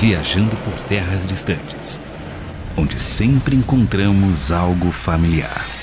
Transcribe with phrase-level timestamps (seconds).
[0.00, 2.00] viajando por terras distantes,
[2.76, 5.77] onde sempre encontramos algo familiar.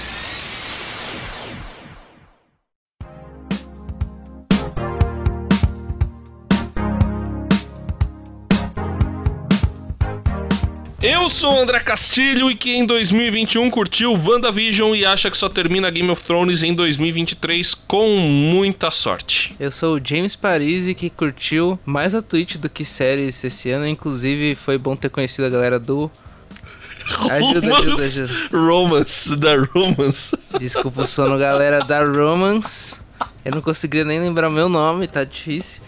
[11.36, 15.92] Sou o André Castilho e que em 2021 curtiu WandaVision e acha que só termina
[15.92, 19.54] Game of Thrones em 2023 com muita sorte.
[19.60, 23.86] Eu sou o James Parisi que curtiu mais a Twitch do que séries esse ano.
[23.86, 26.10] Inclusive, foi bom ter conhecido a galera do.
[27.30, 28.34] Ajuda, ajuda, ajuda.
[28.54, 30.38] Romance, da Romance.
[30.58, 32.96] Desculpa o sono, galera da Romance.
[33.44, 35.82] Eu não conseguiria nem lembrar o meu nome, tá difícil.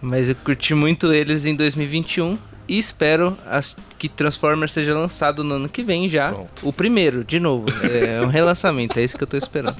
[0.00, 5.54] Mas eu curti muito eles em 2021 e espero as- que Transformers seja lançado no
[5.54, 6.32] ano que vem já.
[6.32, 6.50] Pronto.
[6.68, 7.66] O primeiro, de novo.
[7.82, 9.76] É um relançamento, é isso que eu tô esperando.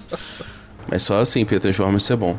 [0.91, 2.39] Mas só assim, Peter Transformers é bom.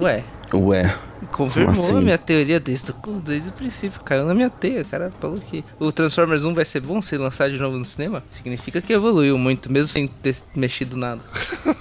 [0.00, 0.94] Ué, Ué.
[1.32, 1.96] confirmou assim?
[1.98, 4.00] a minha teoria desde o, desde o princípio.
[4.02, 5.12] Caiu na minha teia, cara.
[5.20, 8.22] Falou que o Transformers 1 vai ser bom se lançar de novo no cinema.
[8.30, 11.20] Significa que evoluiu muito, mesmo sem ter mexido nada.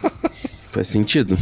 [0.71, 1.37] Faz sentido.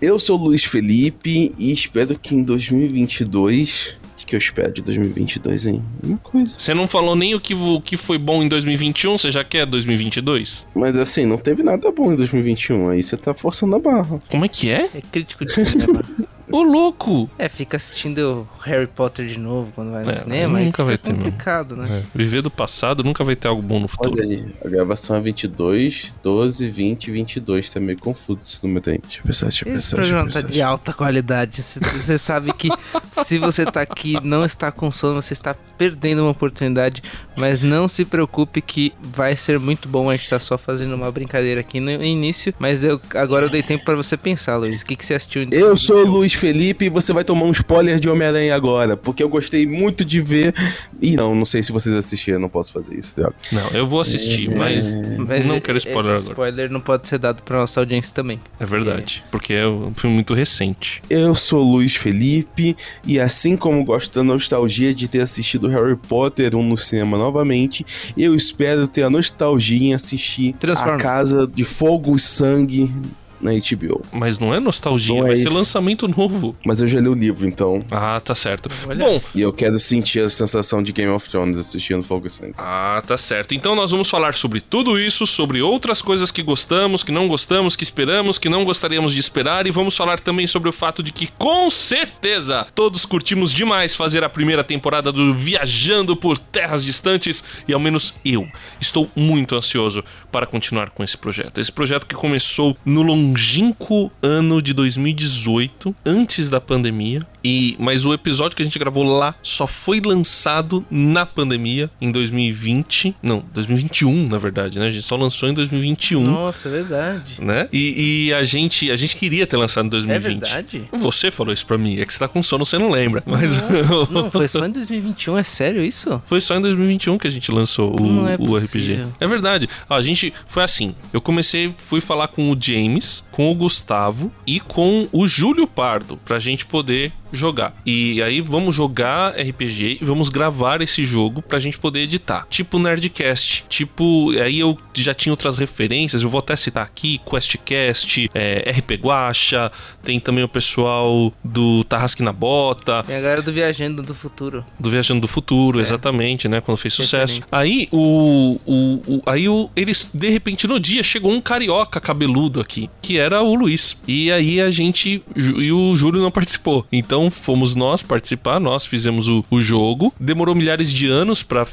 [0.00, 3.96] Eu sou o Luiz Felipe e espero que em 2022.
[4.28, 5.82] Que eu espero de 2022, hein?
[6.04, 6.60] Uma coisa.
[6.60, 9.64] Você não falou nem o que, o que foi bom em 2021, você já quer
[9.64, 10.66] 2022?
[10.74, 12.90] Mas assim, não teve nada bom em 2021.
[12.90, 14.18] Aí você tá forçando a barra.
[14.28, 14.90] Como é que é?
[14.94, 16.02] É crítico de cinema.
[16.52, 17.28] Ô louco!
[17.38, 20.58] é, fica assistindo Harry Potter de novo quando vai no É, cinema.
[20.60, 21.24] nunca vai ter mesmo.
[21.24, 21.86] complicado, né?
[21.90, 24.12] É, Viver do passado nunca vai ter algo bom no futuro.
[24.14, 27.68] Olha aí, a gravação é 22, 12, 20, 22.
[27.70, 28.98] Tá meio confuso esse número aí.
[28.98, 29.96] Deixa eu pensar, deixa eu Esse pensar.
[29.96, 31.62] Eu programa tá de alta qualidade.
[31.62, 32.68] Você- Você sabe que
[33.24, 37.02] se você tá aqui e não está com sono, você está perdendo uma oportunidade.
[37.38, 40.10] Mas não se preocupe que vai ser muito bom.
[40.10, 42.54] A gente tá só fazendo uma brincadeira aqui no início.
[42.58, 44.82] Mas eu agora eu dei tempo pra você pensar, Luiz.
[44.82, 45.46] O que, que você assistiu?
[45.50, 46.18] Eu sou o 2021?
[46.18, 50.04] Luiz Felipe e você vai tomar um spoiler de Homem-Aranha agora, porque eu gostei muito
[50.04, 50.54] de ver.
[51.00, 53.34] E não, não sei se vocês assistiram, não posso fazer isso, droga.
[53.52, 56.32] Não, eu vou assistir, mas, Mas não quero spoiler esse agora.
[56.32, 58.40] spoiler não pode ser dado pra nossa audiência também.
[58.58, 61.02] É verdade, porque é um filme muito recente.
[61.08, 65.96] Eu sou o Luiz Felipe e assim como gosto da nostalgia de ter assistido Harry
[65.96, 67.84] Potter 1 no cinema novamente,
[68.16, 70.54] eu espero ter a nostalgia em assistir
[70.94, 70.96] A.
[70.96, 72.92] Casa de Fogo e Sangue
[73.40, 74.02] na HBO.
[74.12, 75.54] Mas não é nostalgia, Não é vai ser isso.
[75.56, 76.56] lançamento novo.
[76.66, 77.84] Mas eu já li o livro, então.
[77.90, 78.70] Ah, tá certo.
[78.86, 79.04] Olha.
[79.04, 82.54] Bom, E eu quero sentir a sensação de Game of Thrones assistindo Fogo Sangue.
[82.58, 83.54] Ah, tá certo.
[83.54, 87.76] Então nós vamos falar sobre tudo isso, sobre outras coisas que gostamos, que não gostamos,
[87.76, 91.12] que esperamos, que não gostaríamos de esperar e vamos falar também sobre o fato de
[91.12, 97.42] que com certeza todos curtimos demais fazer a primeira temporada do Viajando por Terras Distantes
[97.66, 98.46] e ao menos eu
[98.80, 101.58] estou muito ansioso para continuar com esse projeto.
[101.60, 108.12] Esse projeto que começou no longínquo ano de 2018, antes da pandemia, e mas o
[108.12, 114.28] episódio que a gente gravou lá só foi lançado na pandemia em 2020, não, 2021,
[114.28, 114.86] na verdade, né?
[114.86, 117.40] A gente só lançou em 2021, Nossa, é verdade.
[117.40, 117.68] né?
[117.72, 120.40] E, e a gente a gente queria ter lançado em É 2020.
[120.40, 120.88] verdade?
[120.92, 123.22] Você falou isso pra mim, é que você tá com sono, você não lembra.
[123.26, 123.56] Mas
[124.10, 126.20] Não, foi só em 2021, é sério isso?
[126.26, 129.06] Foi só em 2021 que a gente lançou o, é o RPG.
[129.20, 129.68] É verdade.
[129.88, 130.94] A gente foi assim.
[131.12, 136.16] Eu comecei, fui falar com o James, com o Gustavo e com o Júlio Pardo
[136.24, 137.74] pra gente poder jogar.
[137.84, 142.46] E aí vamos jogar RPG e vamos gravar esse jogo pra gente poder editar.
[142.50, 143.64] Tipo Nerdcast.
[143.68, 148.92] Tipo, aí eu já tinha outras referências, eu vou até citar aqui, QuestCast, é, RP
[149.02, 149.70] Guacha,
[150.02, 154.64] tem também o pessoal do Tarrasque na Bota, Tem a galera do Viajando do Futuro.
[154.78, 155.82] do Viajando do Futuro, É.
[155.82, 156.60] exatamente, né?
[156.60, 157.34] Quando fez sucesso.
[157.40, 157.46] Referente.
[157.50, 162.60] Aí o, o, o- aí o, eles de repente no dia chegou um carioca cabeludo
[162.60, 164.00] aqui, que era o Luiz.
[164.06, 166.86] E aí a gente e o Júlio não participou.
[166.92, 170.14] Então fomos nós participar, nós fizemos o, o jogo.
[170.20, 171.66] Demorou milhares de anos pra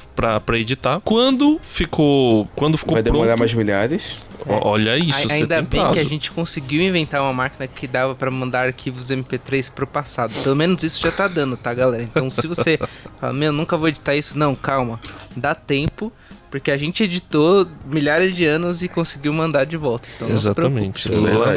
[0.54, 1.00] editar.
[1.02, 4.18] Quando ficou, quando ficou Vai demorar pronto, mais milhares.
[4.48, 5.94] ó, olha isso, A- Ainda bem prazo.
[5.94, 10.34] que a gente conseguiu inventar uma máquina que dava pra mandar arquivos MP3 pro passado.
[10.44, 12.04] Pelo menos isso já tá dando, tá, galera?
[12.04, 12.80] Então se você
[13.22, 15.00] fala, meu, nunca vou editar isso, não, calma.
[15.36, 16.12] Dá tempo,
[16.56, 20.08] porque a gente editou milhares de anos e conseguiu mandar de volta.
[20.16, 21.10] Então não se Exatamente.
[21.10, 21.54] preocupe, É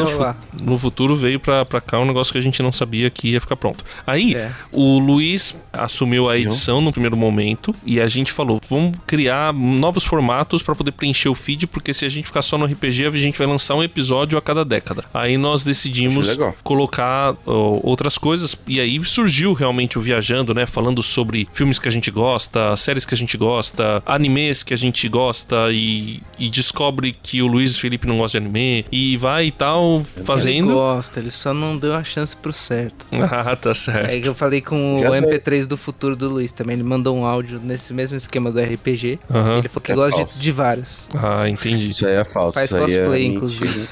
[0.64, 3.28] no, no futuro veio pra, pra cá um negócio que a gente não sabia que
[3.28, 3.84] ia ficar pronto.
[4.04, 4.50] Aí, É.
[4.72, 10.04] o Luiz assumiu a edição no primeiro momento e a gente falou: vamos criar novos
[10.04, 13.10] formatos pra poder preencher o feed, porque se a gente ficar só no RPG, a
[13.12, 15.04] gente vai lançar um episódio a cada década.
[15.14, 20.66] Aí nós decidimos colocar ó, outras coisas e aí surgiu realmente o Viajando, né?
[20.66, 24.76] Falando sobre filmes que a gente gosta, séries que a gente gosta, animes que a
[24.76, 29.16] gente gente gosta e, e descobre que o Luiz Felipe não gosta de anime e
[29.16, 30.72] vai e tal, Ele fazendo.
[30.74, 33.06] gosta, ele só não deu a chance pro certo.
[33.30, 34.10] Ah, tá certo.
[34.10, 36.74] É que eu falei com o Já MP3 do futuro do Luiz também.
[36.74, 39.18] Ele mandou um áudio nesse mesmo esquema do RPG.
[39.58, 41.08] Ele falou que É gosta de, de vários.
[41.14, 41.88] Ah, entendi.
[41.88, 42.54] Isso aí é falso.
[42.54, 43.34] Faz isso aí é cosplay, mentira.
[43.36, 43.88] inclusive.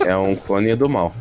[0.00, 1.14] É um clone do mal.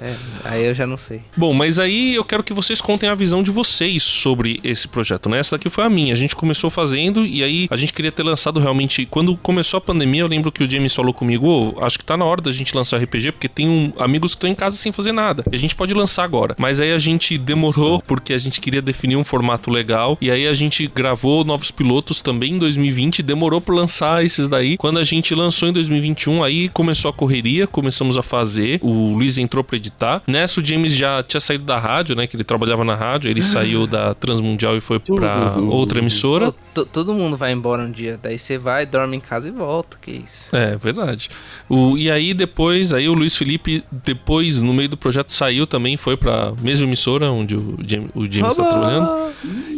[0.00, 0.14] É,
[0.44, 1.22] aí eu já não sei.
[1.36, 5.28] Bom, mas aí eu quero que vocês contem a visão de vocês sobre esse projeto,
[5.28, 5.38] né?
[5.38, 6.12] Essa daqui foi a minha.
[6.12, 9.06] A gente começou fazendo e aí a gente queria ter lançado realmente.
[9.06, 12.16] Quando começou a pandemia, eu lembro que o James falou comigo: "Ô, acho que tá
[12.16, 14.92] na hora da gente lançar RPG, porque tem um, amigos que estão em casa sem
[14.92, 15.44] fazer nada.
[15.50, 16.54] E a gente pode lançar agora.
[16.58, 20.16] Mas aí a gente demorou porque a gente queria definir um formato legal.
[20.20, 23.22] E aí a gente gravou novos pilotos também em 2020.
[23.22, 24.76] Demorou pra lançar esses daí.
[24.76, 28.78] Quando a gente lançou em 2021, aí começou a correria, começamos a fazer.
[28.82, 30.22] O Luiz entrou pra editar.
[30.26, 32.26] Nessa, o James já tinha saído da rádio, né?
[32.26, 33.30] Que ele trabalhava na rádio.
[33.30, 35.68] Ele saiu da Transmundial e foi pra Uhum.
[35.70, 36.52] outra emissora.
[36.92, 38.18] Todo mundo vai embora um dia.
[38.22, 39.96] Daí você vai, dorme em casa e volta.
[40.00, 40.54] Que isso.
[40.54, 41.28] É, verdade.
[41.68, 45.96] O, e aí depois, aí o Luiz Felipe, depois, no meio do projeto, saiu também,
[45.96, 49.32] foi pra mesma emissora onde o James, o James tá trabalhando.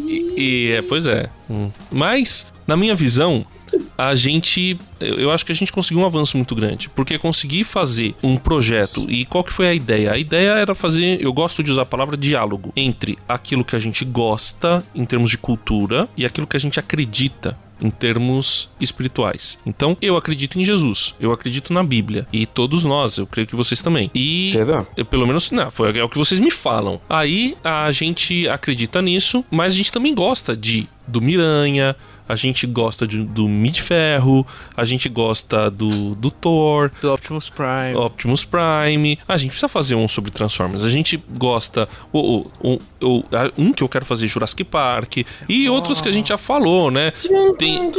[0.06, 1.28] E, e, é, pois é.
[1.50, 1.70] Hum.
[1.90, 3.44] Mas, na minha visão,
[3.96, 4.78] a gente.
[5.00, 6.88] Eu acho que a gente conseguiu um avanço muito grande.
[6.88, 9.06] Porque conseguir fazer um projeto.
[9.08, 10.12] E qual que foi a ideia?
[10.12, 11.20] A ideia era fazer.
[11.20, 15.30] Eu gosto de usar a palavra diálogo entre aquilo que a gente gosta em termos
[15.30, 19.58] de cultura e aquilo que a gente acredita em termos espirituais.
[19.66, 23.56] Então, eu acredito em Jesus, eu acredito na Bíblia e todos nós, eu creio que
[23.56, 24.10] vocês também.
[24.14, 24.86] E Será?
[24.96, 27.00] eu, pelo menos, não, foi, é o que vocês me falam.
[27.08, 31.94] Aí a gente acredita nisso, mas a gente também gosta de do Miranha,
[32.28, 37.48] a gente gosta de, do Mid Ferro, a gente gosta do, do Thor, Do Optimus
[37.50, 37.94] Prime.
[37.96, 39.18] Optimus Prime.
[39.28, 40.84] A gente precisa fazer um sobre Transformers.
[40.84, 41.88] A gente gosta.
[42.12, 43.24] O, o- o-
[43.58, 45.18] um que eu quero fazer Jurassic Park.
[45.48, 47.12] E outros que a gente já falou, né?
[47.58, 47.90] Tem,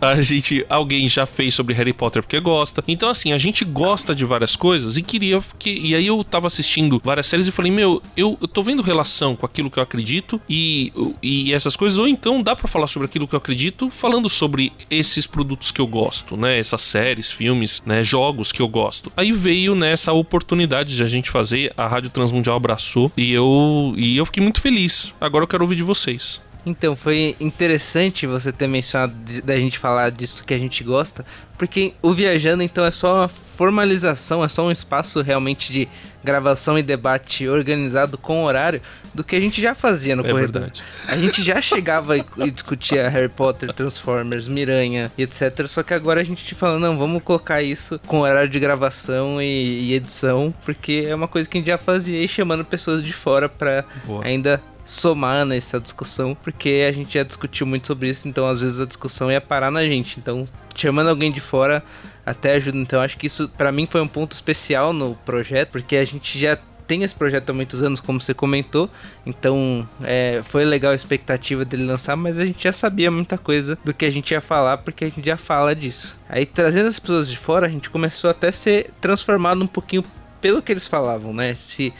[0.00, 0.64] a gente.
[0.68, 2.82] Alguém já fez sobre Harry Potter porque gosta.
[2.86, 5.42] Então, assim, a gente gosta de várias coisas e queria.
[5.58, 8.82] Que, e aí eu tava assistindo várias séries e falei, meu, eu, eu tô vendo
[8.82, 10.92] relação com aquilo que eu acredito e,
[11.22, 11.98] e essas coisas.
[11.98, 15.80] Ou então dá pra falar sobre aquilo que eu acredito falando sobre esses produtos que
[15.80, 16.58] eu gosto, né?
[16.58, 18.02] Essas séries, filmes, né?
[18.02, 19.12] Jogos que eu gosto.
[19.16, 24.16] Aí veio nessa oportunidade de a gente fazer, a Rádio Transmundial abraçou e eu, e
[24.16, 25.12] eu fiquei muito feliz.
[25.20, 26.40] Agora eu quero ouvir de vocês.
[26.66, 31.24] Então, foi interessante você ter mencionado de- da gente falar disso que a gente gosta,
[31.56, 35.88] porque o Viajando, então, é só uma formalização, é só um espaço realmente de
[36.22, 38.82] gravação e debate organizado com horário
[39.14, 40.62] do que a gente já fazia no É corredor.
[40.62, 40.82] verdade.
[41.06, 45.66] A gente já chegava e, e discutia Harry Potter, Transformers, Miranha e etc.
[45.68, 49.40] Só que agora a gente te fala, não, vamos colocar isso com horário de gravação
[49.40, 53.02] e, e edição, porque é uma coisa que a gente já fazia e chamando pessoas
[53.02, 54.24] de fora pra Boa.
[54.24, 58.80] ainda somar nessa discussão, porque a gente já discutiu muito sobre isso, então às vezes
[58.80, 60.18] a discussão ia parar na gente.
[60.18, 61.84] Então, chamando alguém de fora
[62.24, 62.78] até ajuda.
[62.78, 66.38] Então, acho que isso pra mim foi um ponto especial no projeto, porque a gente
[66.38, 68.88] já tem esse projeto há muitos anos, como você comentou.
[69.26, 73.78] Então, é, foi legal a expectativa dele lançar, mas a gente já sabia muita coisa
[73.84, 76.16] do que a gente ia falar, porque a gente já fala disso.
[76.30, 80.02] Aí, trazendo as pessoas de fora, a gente começou até a ser transformado um pouquinho
[80.40, 81.54] pelo que eles falavam, né?
[81.54, 81.92] Se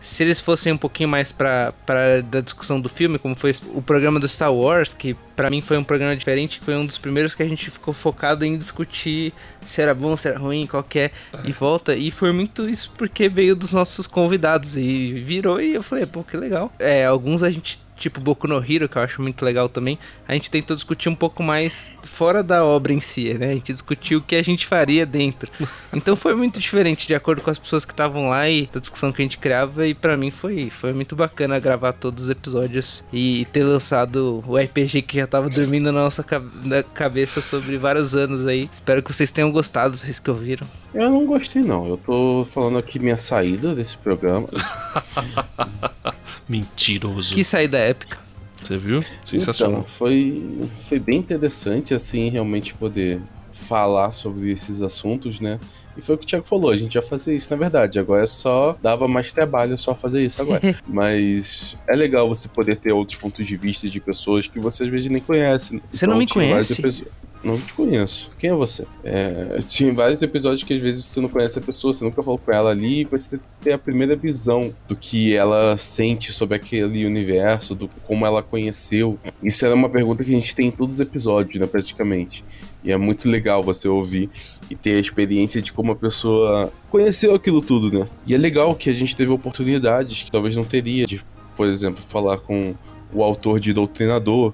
[0.00, 3.82] se eles fossem um pouquinho mais pra, pra da discussão do filme, como foi o
[3.82, 7.34] programa do Star Wars, que pra mim foi um programa diferente, foi um dos primeiros
[7.34, 9.32] que a gente ficou focado em discutir
[9.64, 11.10] se era bom, se era ruim, qual que é,
[11.44, 11.94] e volta.
[11.94, 16.22] E foi muito isso porque veio dos nossos convidados e virou e eu falei, pô,
[16.22, 16.72] que legal.
[16.78, 19.98] É, alguns a gente tipo Boku no Hero, que eu acho muito legal também,
[20.28, 23.50] a gente tentou discutir um pouco mais fora da obra em si, né?
[23.50, 25.50] A gente discutiu o que a gente faria dentro.
[25.96, 29.10] Então foi muito diferente de acordo com as pessoas que estavam lá e da discussão
[29.10, 33.02] que a gente criava e pra mim foi foi muito bacana gravar todos os episódios
[33.10, 37.78] e ter lançado o RPG que já tava dormindo na nossa ca- na cabeça sobre
[37.78, 38.68] vários anos aí.
[38.70, 40.66] Espero que vocês tenham gostado, vocês que ouviram.
[40.92, 41.88] Eu não gostei, não.
[41.88, 44.48] Eu tô falando aqui minha saída desse programa.
[46.48, 47.34] Mentiroso.
[47.34, 48.18] Que saída épica.
[48.62, 49.04] Você viu?
[49.24, 49.80] Sensacional.
[49.80, 50.42] Então, foi,
[50.80, 53.20] foi bem interessante, assim, realmente poder
[53.52, 55.58] falar sobre esses assuntos, né?
[55.96, 57.98] E foi o que o Thiago falou, a gente já fazia isso, na verdade.
[57.98, 58.76] Agora é só.
[58.82, 60.60] Dava mais trabalho só fazer isso agora.
[60.86, 64.90] Mas é legal você poder ter outros pontos de vista de pessoas que você às
[64.90, 65.80] vezes nem conhece.
[65.92, 66.80] Você não me conhece?
[66.80, 67.06] episo-
[67.46, 68.32] Não te conheço.
[68.36, 68.84] Quem é você?
[69.04, 72.38] É, tinha vários episódios que às vezes você não conhece a pessoa, você nunca falou
[72.38, 77.06] com ela ali, e você ter a primeira visão do que ela sente sobre aquele
[77.06, 79.16] universo, do como ela conheceu.
[79.40, 82.44] Isso era uma pergunta que a gente tem em todos os episódios, né, praticamente.
[82.82, 84.28] E é muito legal você ouvir
[84.68, 88.08] e ter a experiência de como a pessoa conheceu aquilo tudo, né?
[88.26, 91.24] E é legal que a gente teve oportunidades que talvez não teria de,
[91.54, 92.74] por exemplo, falar com
[93.14, 94.52] o autor de Doutrinador,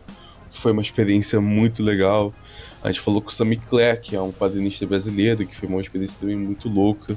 [0.53, 2.33] foi uma experiência muito legal.
[2.83, 5.81] A gente falou com o Sammy Clare, que é um quadrinista brasileiro, que foi uma
[5.81, 7.17] experiência também muito louca.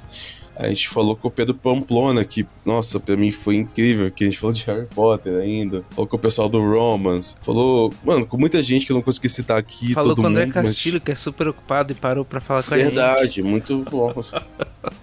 [0.58, 4.28] A gente falou com o Pedro Pamplona, que, nossa, pra mim foi incrível, que a
[4.28, 5.84] gente falou de Harry Potter ainda.
[5.90, 7.36] Falou com o pessoal do Romance.
[7.42, 9.94] Falou, mano, com muita gente que eu não consegui citar aqui.
[9.94, 12.74] Falou todo com o André Castilho, que é super ocupado e parou pra falar com
[12.74, 12.86] a gente.
[12.86, 14.14] Verdade, muito bom.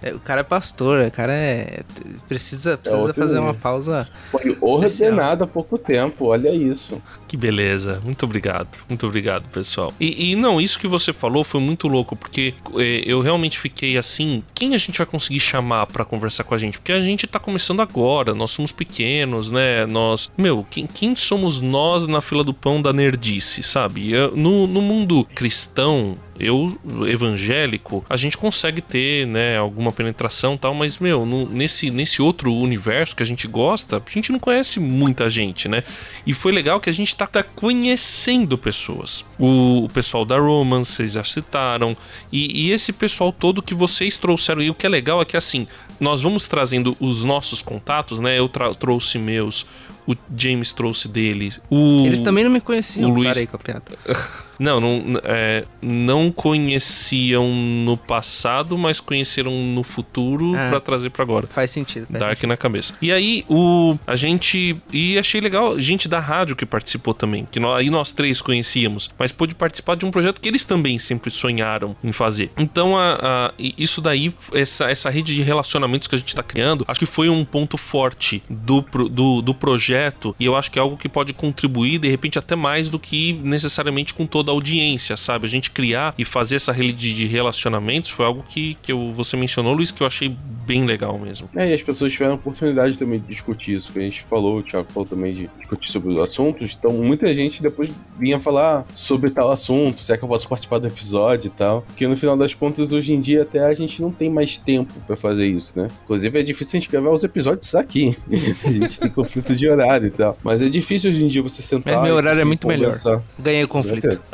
[0.01, 1.81] É, o cara é pastor, o cara é.
[2.27, 4.07] Precisa, precisa outro fazer uma pausa.
[4.29, 6.99] Foi ordenado há pouco tempo, olha isso.
[7.33, 9.91] Que beleza, muito obrigado, muito obrigado, pessoal.
[9.99, 13.97] E, e não, isso que você falou foi muito louco, porque eh, eu realmente fiquei
[13.97, 16.77] assim: quem a gente vai conseguir chamar pra conversar com a gente?
[16.77, 19.83] Porque a gente tá começando agora, nós somos pequenos, né?
[19.87, 20.31] Nós.
[20.37, 24.11] Meu, quem, quem somos nós na fila do pão da nerdice, sabe?
[24.11, 30.57] Eu- no, no mundo cristão, eu, evangélico, a gente consegue ter, né, alguma penetração e
[30.57, 34.39] tal, mas, meu, no- nesse, nesse outro universo que a gente gosta, a gente não
[34.39, 35.83] conhece muita gente, né?
[36.25, 39.25] E foi legal que a gente tá, tá conhecendo pessoas.
[39.39, 41.95] O, o pessoal da Romance, vocês já citaram,
[42.31, 44.61] e, e esse pessoal todo que vocês trouxeram.
[44.61, 45.67] E o que é legal é que, assim,
[45.99, 48.37] nós vamos trazendo os nossos contatos, né?
[48.39, 49.65] Eu trouxe meus,
[50.07, 52.05] o James trouxe dele, o...
[52.05, 53.09] Eles também não me conheciam.
[53.09, 53.83] o Luiz- Parei com a piada.
[54.59, 60.69] Não, não, é, não conheciam no passado, mas conheceram no futuro Ah.
[60.69, 61.47] pra trazer pra agora.
[61.47, 62.07] Faz sentido.
[62.07, 62.49] faz Dark sentido.
[62.49, 62.93] na cabeça.
[63.01, 64.75] E aí, o a gente.
[64.91, 67.47] E achei legal, gente da rádio que participou também.
[67.51, 69.09] Que nós, aí nós três conhecíamos.
[69.17, 72.51] Mas pôde participar de um projeto que eles também sempre sonharam em fazer.
[72.57, 73.13] Então, a,
[73.49, 77.05] a- isso daí, essa, essa rede de relacionamentos que a gente tá criando, acho que
[77.05, 80.35] foi um ponto forte do, do, do projeto.
[80.39, 83.33] E eu acho que é algo que pode contribuir, de repente, até mais do que
[83.33, 85.45] necessariamente com toda a audiência, sabe?
[85.45, 89.37] A gente criar e fazer essa rede de relacionamentos foi algo que, que eu, você
[89.37, 90.35] mencionou, Luiz, que eu achei
[90.65, 91.49] bem legal mesmo.
[91.55, 94.57] É, e as pessoas tiveram a oportunidade também de discutir isso, que a gente falou,
[94.57, 96.75] o Thiago falou também de discutir sobre os assuntos.
[96.77, 100.79] Então, muita gente depois vinha falar sobre tal assunto, se é que eu posso participar
[100.79, 101.81] do episódio e tal.
[101.81, 104.93] Porque no final das contas, hoje em dia, até a gente não tem mais tempo
[105.05, 105.89] pra fazer isso, né?
[106.03, 108.15] Inclusive, é difícil a gente gravar os episódios aqui.
[108.63, 110.37] a gente tem conflito de horário e tal.
[110.43, 111.95] Mas é difícil hoje em dia você sentar.
[111.95, 112.87] Mas meu e horário é muito melhor.
[112.87, 113.21] conversar.
[113.37, 114.25] Ganhei o Com conflito.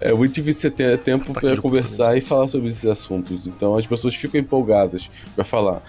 [0.00, 3.46] É muito difícil você ter tempo Tá para conversar e falar sobre esses assuntos.
[3.46, 5.82] Então as pessoas ficam empolgadas para falar.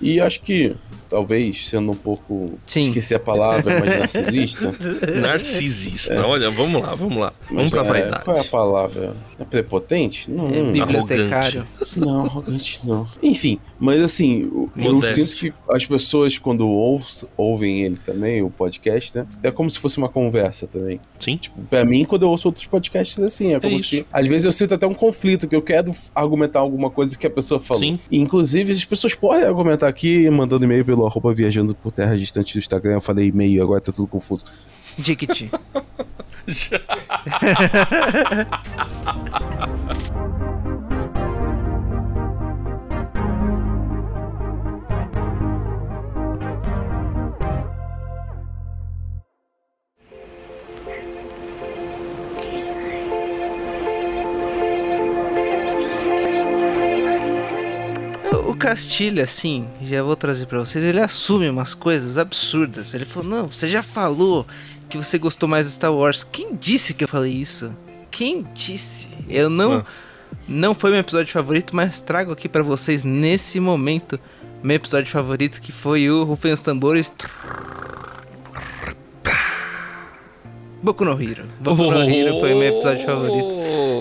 [0.00, 0.74] E acho que,
[1.08, 2.58] talvez, sendo um pouco.
[2.66, 2.80] Sim.
[2.80, 4.74] Esqueci a palavra, mas narcisista.
[5.20, 6.26] Narcisista.
[6.26, 7.32] Olha, vamos lá, vamos lá.
[7.48, 8.24] Vamos mas, pra é, vaidade.
[8.24, 9.16] Qual é a palavra?
[9.38, 10.30] É prepotente?
[10.30, 11.64] Não, É, não, bibliotecário.
[11.96, 13.06] não, arrogante não.
[13.22, 18.50] Enfim, mas assim, eu- eu sinto que as pessoas, quando ouçam- ouvem ele também, o
[18.50, 19.26] podcast, né?
[19.42, 21.00] É como se fosse uma conversa também.
[21.18, 21.38] Sim.
[21.68, 23.88] Pra mim, quando eu ouço outros podcasts, assim, é como isso.
[23.90, 24.06] se.
[24.12, 27.30] Às vezes eu sinto até um conflito, que eu quero argumentar alguma coisa que a
[27.30, 27.82] pessoa falou.
[27.82, 27.98] Sim.
[28.10, 32.54] E, inclusive, as pessoas podem argumentar aqui, mandando e-mail pelo arroba viajando por terra distante
[32.54, 32.94] do Instagram.
[32.94, 34.44] Eu falei e-mail, agora tá tudo confuso.
[34.98, 35.50] Dicti.
[58.66, 62.92] Castilho, assim, já vou trazer pra vocês, ele assume umas coisas absurdas.
[62.94, 64.44] Ele falou: Não, você já falou
[64.88, 66.24] que você gostou mais de Star Wars.
[66.24, 67.72] Quem disse que eu falei isso?
[68.10, 69.06] Quem disse?
[69.28, 69.74] Eu não.
[69.74, 69.84] Ah.
[70.48, 74.18] Não foi meu episódio favorito, mas trago aqui pra vocês nesse momento
[74.64, 77.14] meu episódio favorito que foi o Rufem os Tambores.
[80.82, 81.46] Boku no Hero.
[81.60, 83.55] Boku no Hero foi meu episódio favorito.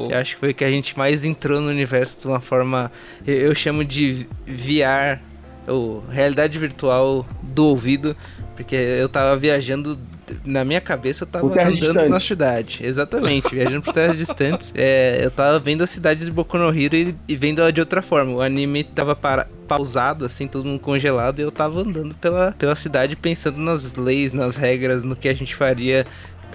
[0.10, 2.92] Eu acho que foi que a gente mais entrou no universo de uma forma.
[3.26, 5.20] Eu, eu chamo de VR,
[5.68, 8.16] ou realidade virtual do ouvido,
[8.56, 9.98] porque eu tava viajando.
[10.44, 12.10] Na minha cabeça eu tava andando distante.
[12.10, 12.80] na cidade.
[12.82, 14.74] Exatamente, viajando por terras distantes.
[14.76, 17.80] É, eu tava vendo a cidade de Boku no Hero e, e vendo ela de
[17.80, 18.34] outra forma.
[18.34, 22.76] O anime tava para, pausado, assim, todo mundo congelado, e eu tava andando pela, pela
[22.76, 26.06] cidade pensando nas leis, nas regras, no que a gente faria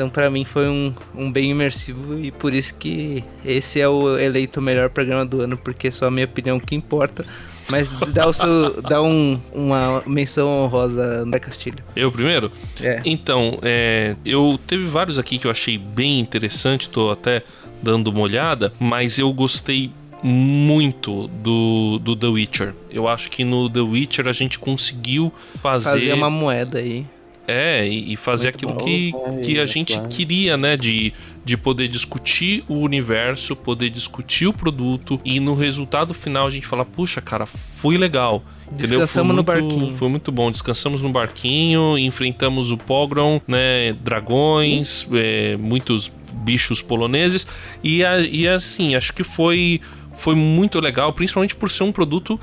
[0.01, 4.17] então, pra mim, foi um, um bem imersivo e por isso que esse é o
[4.17, 7.27] eleito melhor programa do ano, porque é só a minha opinião que importa.
[7.69, 11.85] Mas dá, o seu, dá um, uma menção honrosa a André Castilho.
[11.95, 12.51] Eu primeiro?
[12.81, 13.03] É.
[13.05, 17.43] Então, é, eu teve vários aqui que eu achei bem interessante, tô até
[17.83, 19.93] dando uma olhada, mas eu gostei
[20.23, 22.75] muito do, do The Witcher.
[22.91, 25.31] Eu acho que no The Witcher a gente conseguiu
[25.63, 27.05] fazer, Fazer uma moeda aí.
[27.49, 28.85] É e, e fazer Muito aquilo bom.
[28.85, 30.09] que, Vai, que a gente vai.
[30.09, 36.13] queria, né, de de poder discutir o universo, poder discutir o produto e no resultado
[36.13, 38.45] final a gente falar, puxa, cara, foi legal.
[38.71, 39.97] Descansamos Foi no muito- barquinho.
[39.97, 40.51] Foi muito bom.
[40.53, 43.95] Descansamos no barquinho, enfrentamos o Pogrom, né?
[43.95, 46.13] Dragões, é, muitos
[46.45, 47.47] bichos poloneses.
[47.83, 49.81] E, a- e assim, acho que foi,
[50.17, 52.39] foi muito legal, principalmente por ser um produto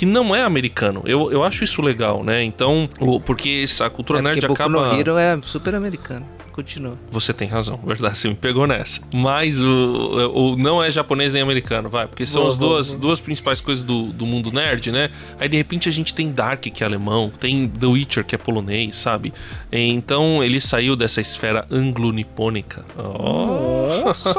[0.00, 1.02] que não é americano.
[1.04, 2.42] Eu, eu acho isso legal, né?
[2.42, 4.88] Então, o- porque essa cultura É nerd Boku acaba.
[4.88, 6.26] no Hero é super americano.
[6.52, 6.94] Continua.
[7.10, 9.00] Você tem razão, verdade, você me pegou nessa.
[9.14, 12.88] Mas o, o não é japonês nem americano, vai, porque são Boa, as boa, duas,
[12.90, 13.00] boa.
[13.00, 15.10] duas principais coisas do, do mundo nerd, né?
[15.38, 18.38] Aí de repente a gente tem Dark, que é alemão, tem The Witcher, que é
[18.38, 19.32] polonês, sabe?
[19.70, 22.84] Então ele saiu dessa esfera anglo-nipônica.
[22.98, 24.30] Oh, Nossa,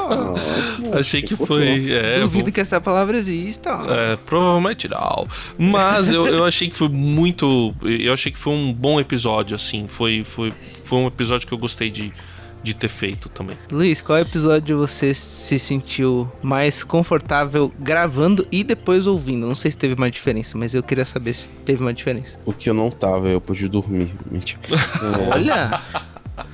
[0.99, 1.91] achei que foi.
[1.91, 3.69] É, Duvido que essa palavra exista.
[3.89, 5.27] é, provavelmente não.
[5.57, 7.73] Mas eu, eu achei que foi muito.
[7.81, 9.87] Eu achei que foi um bom episódio, assim.
[9.87, 10.51] Foi, foi,
[10.83, 12.11] foi um episódio que eu gostei de,
[12.63, 13.57] de ter feito também.
[13.71, 19.47] Luiz, qual episódio você se sentiu mais confortável gravando e depois ouvindo?
[19.47, 22.39] Não sei se teve uma diferença, mas eu queria saber se teve uma diferença.
[22.45, 24.11] O que eu não tava, eu pude dormir.
[24.29, 24.59] Mentira.
[25.33, 25.81] Olha,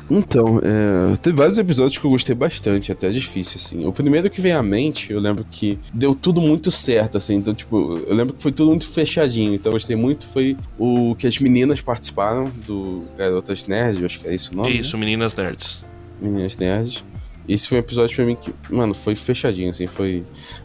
[0.09, 3.85] Então, é, teve vários episódios que eu gostei bastante, até difícil, assim.
[3.85, 7.35] O primeiro que vem à mente, eu lembro que deu tudo muito certo, assim.
[7.35, 9.53] Então, tipo, eu lembro que foi tudo muito fechadinho.
[9.53, 10.25] Então, eu gostei muito.
[10.25, 14.55] Foi o que as meninas participaram do Garotas Nerd, eu acho que é isso o
[14.57, 14.75] nome.
[14.75, 14.81] né?
[14.81, 15.81] Isso, meninas nerds.
[16.21, 17.03] Meninas Nerds.
[17.47, 19.87] Esse foi um episódio pra mim que, mano, foi fechadinho, assim.
[19.87, 20.23] Foi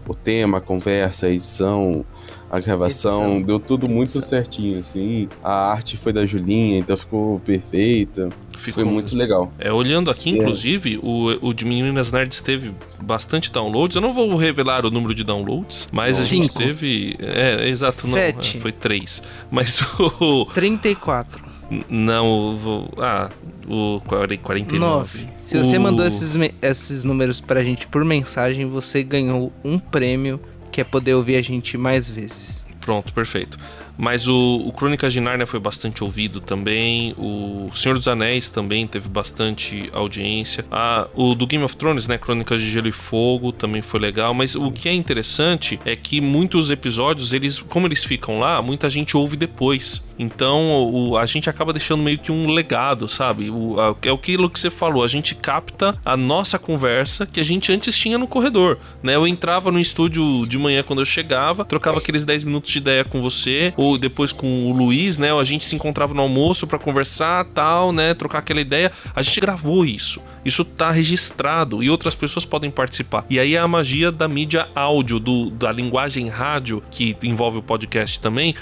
[0.08, 2.04] o tema, a conversa, a edição,
[2.50, 3.22] a gravação.
[3.22, 3.42] Edição.
[3.42, 4.22] Deu tudo muito Edição.
[4.22, 5.28] certinho, assim.
[5.44, 8.28] A arte foi da Julinha, então ficou perfeita.
[8.58, 9.52] Ficou foi muito legal.
[9.58, 10.38] É, olhando aqui, É.
[10.38, 13.94] inclusive, o, o de Meninas Nerds teve bastante downloads.
[13.96, 16.58] Eu não vou revelar o número de downloads, mas a gente Cinco.
[16.58, 17.16] teve.
[17.20, 18.14] É, exato, não.
[18.14, 18.56] Sete.
[18.56, 19.22] é, foi três.
[19.50, 19.80] Mas
[20.20, 20.46] o.
[20.52, 21.42] 34.
[21.88, 22.88] Não, o.
[22.96, 23.30] o- Ah,
[23.66, 24.78] o 49.
[24.78, 25.28] 9.
[25.44, 30.40] Se você O- mandou esses, esses números pra gente por mensagem, você ganhou um prêmio
[30.70, 32.62] que é poder ouvir a gente mais vezes.
[32.80, 33.58] Pronto, perfeito.
[34.02, 37.14] Mas o, o Crônicas de Nárnia foi bastante ouvido também.
[37.16, 40.64] O Senhor dos Anéis também teve bastante audiência.
[40.72, 42.18] Ah, o do Game of Thrones, né?
[42.18, 44.34] Crônicas de Gelo e Fogo também foi legal.
[44.34, 48.90] Mas o que é interessante é que muitos episódios, eles, como eles ficam lá, muita
[48.90, 50.04] gente ouve depois.
[50.18, 53.50] Então o- a gente acaba deixando meio que um legado, sabe?
[53.50, 55.04] O, a- é aquilo que você falou.
[55.04, 58.78] A gente capta a nossa conversa que a gente antes tinha no corredor.
[59.00, 59.14] Né?
[59.14, 63.04] Eu entrava no estúdio de manhã quando eu chegava, trocava aqueles 10 minutos de ideia
[63.04, 65.32] com você, ou depois com o Luiz, né?
[65.32, 68.14] A gente se encontrava no almoço pra conversar, tal, né?
[68.14, 68.92] Trocar aquela ideia.
[69.14, 70.20] A gente gravou isso.
[70.44, 73.24] Isso tá registrado e outras pessoas podem participar.
[73.30, 77.62] E aí é a magia da mídia áudio, do, da linguagem rádio, que envolve o
[77.62, 78.54] podcast também,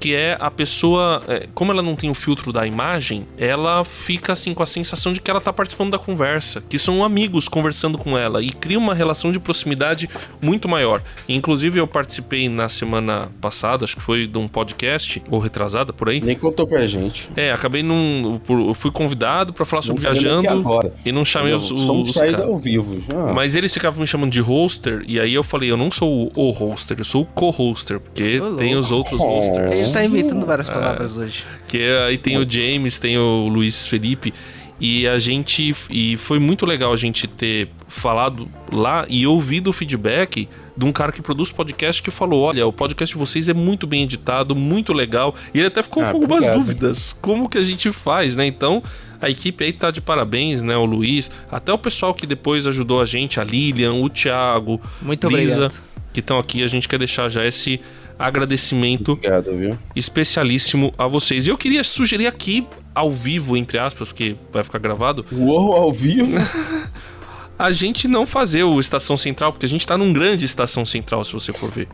[0.00, 4.32] que é a pessoa, é, como ela não tem o filtro da imagem, ela fica
[4.32, 7.96] assim com a sensação de que ela tá participando da conversa, que são amigos conversando
[7.96, 10.08] com ela e cria uma relação de proximidade
[10.42, 11.02] muito maior.
[11.28, 16.08] Inclusive eu participei na semana passada, acho que foi de um podcast ou retrasada por
[16.08, 16.20] aí.
[16.20, 17.28] Nem contou pra gente.
[17.36, 20.92] É, acabei num, por- eu fui convidado pra falar sobre viajando agora.
[21.04, 21.86] e não chamei os, Entendeu?
[21.86, 22.52] Somos os saída caras.
[22.52, 23.00] ao vivo.
[23.08, 23.32] Já.
[23.32, 26.50] Mas eles ficavam me chamando de hoster, e aí eu falei, eu não sou o
[26.50, 29.78] hoster, eu sou o co-hoster, porque tem os outros hosters.
[29.84, 31.44] Ele tá inventando várias palavras hoje.
[31.68, 34.32] Que aí tem o James, tem o Luiz Felipe.
[34.80, 35.74] E a gente.
[35.88, 40.90] E foi muito legal a gente ter falado lá e ouvido o feedback de um
[40.90, 44.54] cara que produz podcast que falou: olha, o podcast de vocês é muito bem editado,
[44.54, 45.34] muito legal.
[45.54, 46.58] E ele até ficou Ah, com algumas obrigado.
[46.58, 47.12] dúvidas.
[47.12, 48.44] Como que a gente faz, né?
[48.46, 48.82] Então.
[49.22, 50.76] A equipe aí tá de parabéns, né?
[50.76, 55.26] O Luiz, até o pessoal que depois ajudou a gente, a Lilian, o Thiago, Muito
[55.28, 55.82] Lisa, obrigado.
[56.12, 56.62] que estão aqui.
[56.62, 57.80] A gente quer deixar já esse
[58.18, 59.78] agradecimento Obrigado, viu?
[59.96, 61.46] especialíssimo a vocês.
[61.46, 65.92] E eu queria sugerir aqui, ao vivo, entre aspas, porque vai ficar gravado, Uou, ao
[65.92, 66.38] vivo?
[67.58, 71.24] a gente não fazer o Estação Central, porque a gente tá num grande Estação Central,
[71.24, 71.88] se você for ver.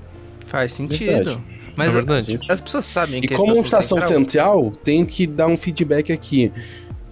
[0.46, 1.06] Faz sentido.
[1.06, 1.40] Verdade.
[1.76, 2.40] Mas É verdade.
[2.48, 6.12] as pessoas sabem E que a como estação central- central, tenho que dar um feedback
[6.12, 6.52] aqui.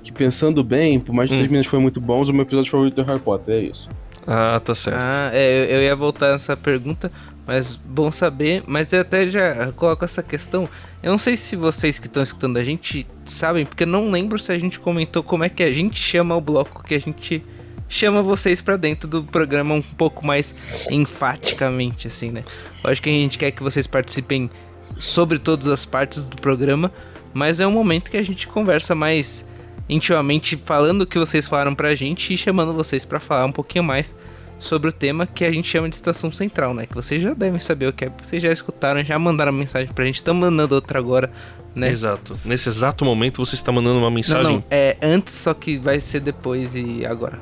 [0.03, 1.39] Que pensando bem, por mais de Hum.
[1.39, 3.89] três minutos foi muito bons, o meu episódio favorito do Harry Potter, é isso.
[4.27, 5.03] Ah, tá certo.
[5.05, 7.11] Ah, é, eu, eu ia voltar nessa pergunta,
[7.49, 8.63] mas bom saber.
[8.67, 10.69] Mas eu até já coloco essa questão.
[11.03, 14.39] Eu não sei se vocês que estão escutando a gente sabem, porque eu não lembro
[14.39, 17.43] se a gente comentou como é que a gente chama o bloco que a gente
[17.89, 20.55] chama vocês pra dentro do programa um pouco mais
[20.91, 22.45] enfaticamente, assim, né?
[22.85, 24.51] Lógico que a gente quer que vocês participem
[24.93, 26.93] sobre todas as partes do programa,
[27.33, 29.43] mas é um momento que a gente conversa mais
[29.89, 33.85] intimamente, falando o que vocês falaram pra gente e chamando vocês pra falar um pouquinho
[33.85, 34.15] mais
[34.59, 36.87] sobre o tema que a gente chama de estação central, né?
[36.87, 39.93] Que vocês já devem saber o que é, porque vocês já escutaram, já mandaram mensagem
[39.93, 41.31] pra gente, estão mandando outra agora,
[41.75, 41.91] né?
[41.91, 42.39] Exato.
[42.45, 44.57] Nesse exato momento você está mandando uma Não, mensagem.
[44.57, 47.39] não, é antes, só que vai ser depois e agora.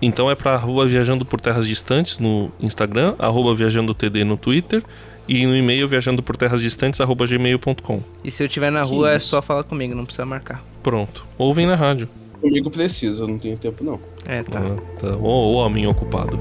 [0.00, 4.82] Então é pra arroba Viajando por Terras Distantes no Instagram, arroba Viajando TD no Twitter
[5.26, 8.00] e no e-mail viajando por terras distantes gmail.com.
[8.24, 9.26] E se eu estiver na Que rua, é isso.
[9.26, 10.64] só falar comigo, não precisa marcar.
[10.82, 11.26] Pronto.
[11.36, 12.08] Ou vem na rádio.
[12.40, 14.00] Comigo precisa, eu não tenho tempo não.
[14.28, 14.60] É, tá.
[14.60, 15.08] Ah, tá.
[15.64, 16.38] A minha ocupado.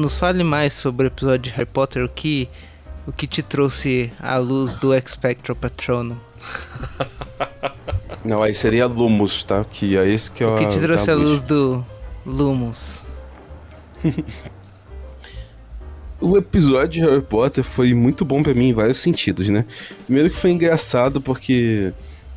[0.00, 2.48] Nos fale mais sobre o episódio de Harry Potter, o que,
[3.06, 6.16] o que te trouxe à luz do Expectro Patronum.
[8.24, 9.64] Não, aí seria Lumos, tá?
[9.64, 11.84] Que é esse que é O que te trouxe à luz do
[12.26, 13.00] Lumos.
[16.22, 19.64] O episódio de Harry Potter foi muito bom pra mim em vários sentidos, né?
[20.04, 21.94] Primeiro que foi engraçado porque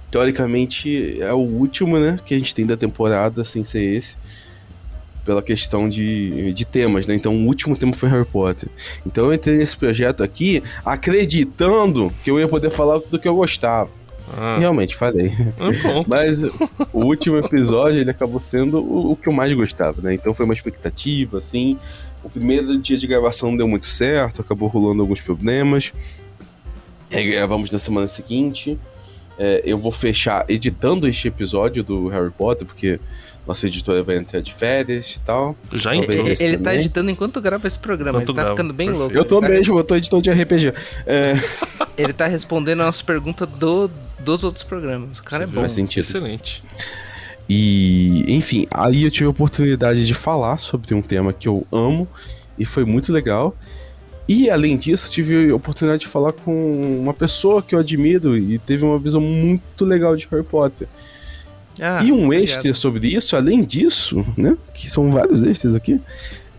[0.09, 4.17] teoricamente é o último, né, que a gente tem da temporada sem ser esse.
[5.25, 7.15] Pela questão de, de temas, né?
[7.15, 8.69] Então o último tema foi Harry Potter.
[9.05, 13.35] Então eu entrei nesse projeto aqui acreditando que eu ia poder falar do que eu
[13.35, 13.89] gostava.
[14.35, 15.31] Ah, realmente falei.
[15.59, 16.03] ah.
[16.07, 20.13] Mas o último episódio ele acabou sendo o, o que eu mais gostava, né?
[20.13, 21.77] Então foi uma expectativa, assim.
[22.23, 25.93] O primeiro dia de gravação não deu muito certo, acabou rolando alguns problemas.
[27.11, 28.79] Aí gravamos na semana seguinte.
[29.37, 32.99] É, eu vou fechar editando este episódio do Harry Potter, porque
[33.47, 35.55] nossa editora vai entrar de férias e tal.
[35.73, 36.31] Já Talvez entrou.
[36.31, 38.55] esse Ele, ele tá editando enquanto grava esse programa, Enquanto ele tá grava.
[38.55, 39.15] ficando bem louco.
[39.15, 40.73] Eu tô ele tá, mesmo, eu tô editor de RPG.
[41.05, 41.33] É,
[41.97, 45.19] Ele tá respondendo a nossa pergunta do, dos outros programas.
[45.19, 45.61] O cara é bom.
[45.61, 46.05] faz sentido.
[46.05, 46.63] Excelente.
[47.47, 52.07] E, enfim, aí eu tive a oportunidade de falar sobre um tema que eu amo
[52.57, 53.55] e foi muito legal.
[54.27, 58.57] E além disso, tive a oportunidade de falar com uma pessoa que eu admiro e
[58.57, 60.87] teve uma visão muito legal de Harry Potter.
[61.81, 62.43] Ah, e um obrigado.
[62.43, 64.55] extra sobre isso, além disso, né?
[64.73, 65.99] Que são vários extras aqui.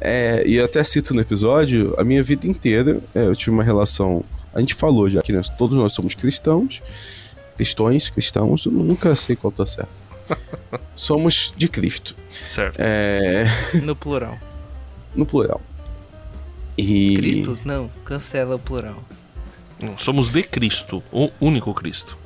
[0.00, 3.62] É, e eu até cito no episódio, a minha vida inteira é, eu tive uma
[3.62, 4.24] relação.
[4.52, 6.82] A gente falou já que nós, todos nós somos cristãos,
[7.56, 9.88] cristões, cristãos, eu nunca sei qual tá certo.
[10.96, 12.16] somos de Cristo,
[12.48, 12.76] Certo.
[12.78, 13.44] é,
[13.82, 14.38] No plural.
[15.14, 15.60] no plural.
[16.76, 17.16] E.
[17.16, 17.62] Cristos?
[17.64, 19.02] Não, cancela o plural.
[19.80, 22.16] Não, Somos de Cristo, o único Cristo.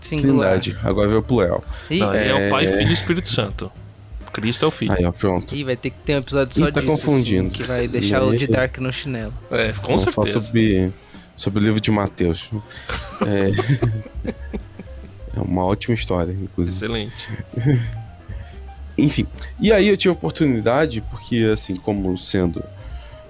[0.00, 0.60] Singular.
[0.60, 1.64] Trindade, agora veio o plural.
[1.90, 2.78] Ih, Não, ele é o Pai, É.
[2.78, 3.70] Filho e Espírito Santo.
[4.32, 4.92] Cristo é o Filho.
[4.92, 5.56] Aí, ó, pronto.
[5.56, 6.92] Ih, vai ter que ter um episódio só Ih, tá disso.
[6.92, 7.48] confundindo.
[7.48, 9.32] assim, que vai deixar E o de Dark no chinelo.
[9.50, 10.40] É, com Vamos falar certeza.
[10.46, 10.92] sobre,
[11.34, 12.50] sobre o livro de Mateus.
[13.26, 14.30] É,
[15.36, 16.76] é uma ótima história, inclusive.
[16.76, 17.14] Excelente.
[18.96, 19.26] Enfim,
[19.60, 22.62] e aí eu tive a oportunidade, porque assim, como sendo,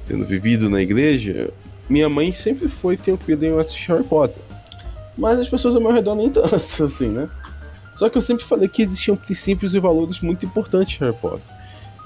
[0.06, 1.50] tendo vivido na igreja,
[1.88, 4.42] minha mãe sempre foi tranquila em assistir Harry Potter.
[5.18, 6.54] Mas as pessoas ao meu redor nem tanto,
[6.84, 7.28] assim, né?
[7.94, 11.40] Só que eu sempre falei que existiam princípios e valores muito importantes em Harry Potter.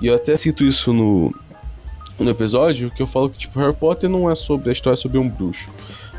[0.01, 1.35] E eu até cito isso no,
[2.19, 5.19] no episódio, que eu falo que, tipo, Harry Potter não é sobre a história sobre
[5.19, 5.71] um bruxo.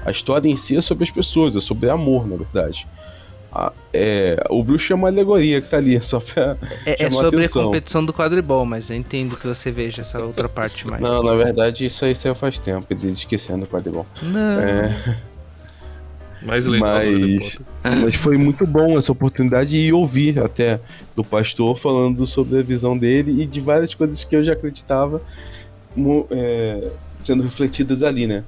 [0.06, 2.86] A história em si é sobre as pessoas, é sobre amor, na verdade.
[3.51, 7.38] A- é, o bruxo é uma alegoria que tá ali, só pra É, é sobre
[7.39, 7.62] atenção.
[7.63, 11.01] a competição do quadribol, mas eu entendo que você veja essa outra parte mais.
[11.01, 14.06] Não, na verdade, isso aí saiu faz tempo, eles esquecendo o quadribol.
[14.21, 14.60] Não.
[14.62, 15.17] É,
[16.45, 16.89] Mais legal.
[16.95, 20.79] mas, mas foi muito bom essa oportunidade e ouvir até
[21.15, 25.21] do pastor falando sobre a visão dele e de várias coisas que eu já acreditava
[26.32, 26.91] é,
[27.23, 28.43] sendo refletidas ali, né?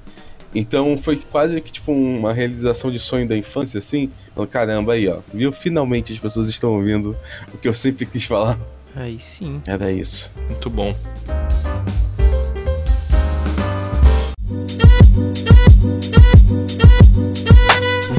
[0.53, 4.09] Então foi quase que tipo uma realização de sonho da infância, assim.
[4.33, 5.51] Falando, Caramba, aí ó, viu?
[5.51, 7.15] Finalmente as pessoas estão ouvindo
[7.53, 8.57] o que eu sempre quis falar.
[8.95, 9.61] Aí sim.
[9.67, 10.31] Era isso.
[10.49, 10.95] Muito bom.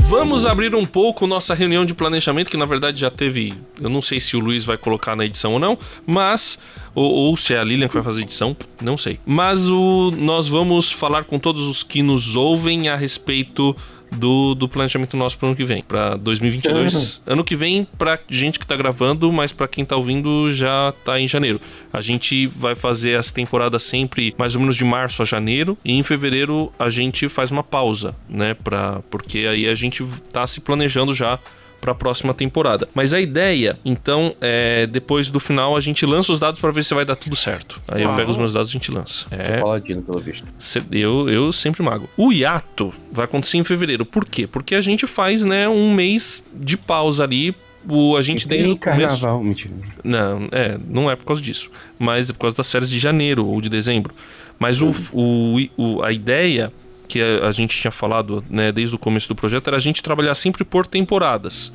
[0.09, 3.53] Vamos abrir um pouco nossa reunião de planejamento, que na verdade já teve.
[3.81, 6.63] Eu não sei se o Luiz vai colocar na edição ou não, mas.
[6.95, 9.19] Ou, ou se é a Lilian que vai fazer a edição, não sei.
[9.27, 13.77] Mas o, nós vamos falar com todos os que nos ouvem a respeito
[14.17, 17.23] do, do planejamento nosso para ano que vem, para 2022.
[17.27, 21.21] ano que vem, pra gente que tá gravando, mas para quem tá ouvindo já tá
[21.21, 21.61] em janeiro.
[21.93, 25.93] A gente vai fazer as temporadas sempre mais ou menos de março a janeiro, e
[25.93, 28.55] em fevereiro a gente faz uma pausa, né?
[28.55, 31.39] Pra, porque aí a gente tá se planejando já
[31.81, 32.89] para a próxima temporada.
[32.95, 36.85] Mas a ideia, então, é depois do final a gente lança os dados para ver
[36.85, 37.81] se vai dar tudo certo.
[37.87, 38.17] Aí eu Uau.
[38.17, 39.27] pego os meus dados e a gente lança.
[39.31, 40.45] É, Paladino, pelo visto.
[40.91, 42.09] Eu, eu sempre mago.
[42.17, 44.05] O hiato vai acontecer em fevereiro.
[44.05, 44.47] Por quê?
[44.47, 47.55] Porque a gente faz, né, um mês de pausa ali.
[47.89, 49.01] O, a gente desde Tem o começo.
[49.21, 49.73] carnaval, mentira.
[50.03, 51.71] Não, é, não é por causa disso.
[51.99, 54.13] Mas é por causa das séries de janeiro ou de dezembro.
[54.59, 56.73] Mas o, o, o- a ideia
[57.07, 60.03] que a, a gente tinha falado né, desde o começo do projeto era a gente
[60.03, 61.75] trabalhar sempre por temporadas.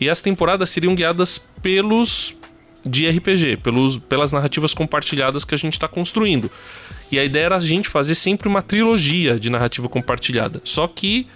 [0.00, 2.34] E as temporadas seriam guiadas pelos
[2.84, 6.50] de RPG, pelos, pelas narrativas compartilhadas que a gente está construindo.
[7.12, 10.62] E a ideia era a gente fazer sempre uma trilogia de narrativa compartilhada.
[10.64, 11.26] Só que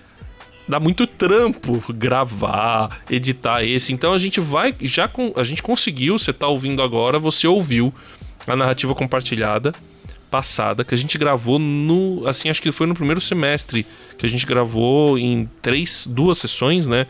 [0.66, 3.92] dá muito trampo gravar, editar esse.
[3.92, 4.74] Então a gente vai.
[4.80, 7.92] Já com, a gente conseguiu, você tá ouvindo agora, você ouviu
[8.46, 9.72] a narrativa compartilhada
[10.34, 12.26] passada que a gente gravou no.
[12.26, 13.86] Assim, acho que foi no primeiro semestre
[14.18, 17.06] que a gente gravou em três, duas sessões, né?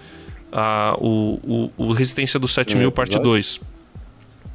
[0.53, 3.63] A, o, o, o Resistência do 7000, é, parte 2.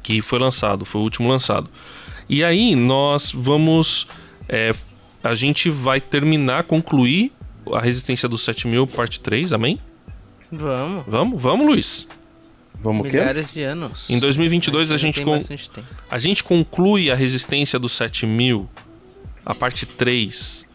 [0.04, 1.68] Que foi lançado, foi o último lançado.
[2.28, 4.06] E aí nós vamos.
[4.48, 4.72] É,
[5.20, 7.32] a gente vai terminar, concluir
[7.72, 9.80] a Resistência do 7000, parte 3, amém?
[10.52, 11.04] Vamos.
[11.08, 12.06] Vamos, vamos, Luiz.
[12.82, 13.60] Vamos Milhares quê?
[13.60, 14.08] de anos.
[14.08, 15.38] Em 2022 a gente, con...
[16.10, 18.68] a gente conclui a Resistência do 7000,
[19.44, 20.66] a parte 3,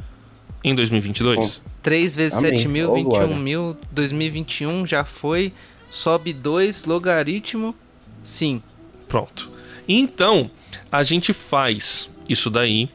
[0.63, 1.37] em 2022?
[1.37, 2.57] Bom, 3 vezes Amém.
[2.57, 3.35] 7 mil, oh, 21 glória.
[3.35, 5.51] mil, 2021 já foi,
[5.89, 7.75] sobe 2, logaritmo,
[8.23, 8.61] sim.
[9.07, 9.51] Pronto.
[9.87, 10.49] Então,
[10.91, 12.89] a gente faz isso daí,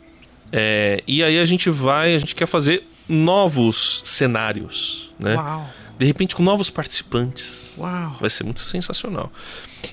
[0.52, 5.34] é, e aí a gente vai, a gente quer fazer novos cenários, né?
[5.34, 5.68] Uau.
[6.00, 7.74] De repente com novos participantes.
[7.76, 8.16] Uau.
[8.18, 9.30] Vai ser muito sensacional.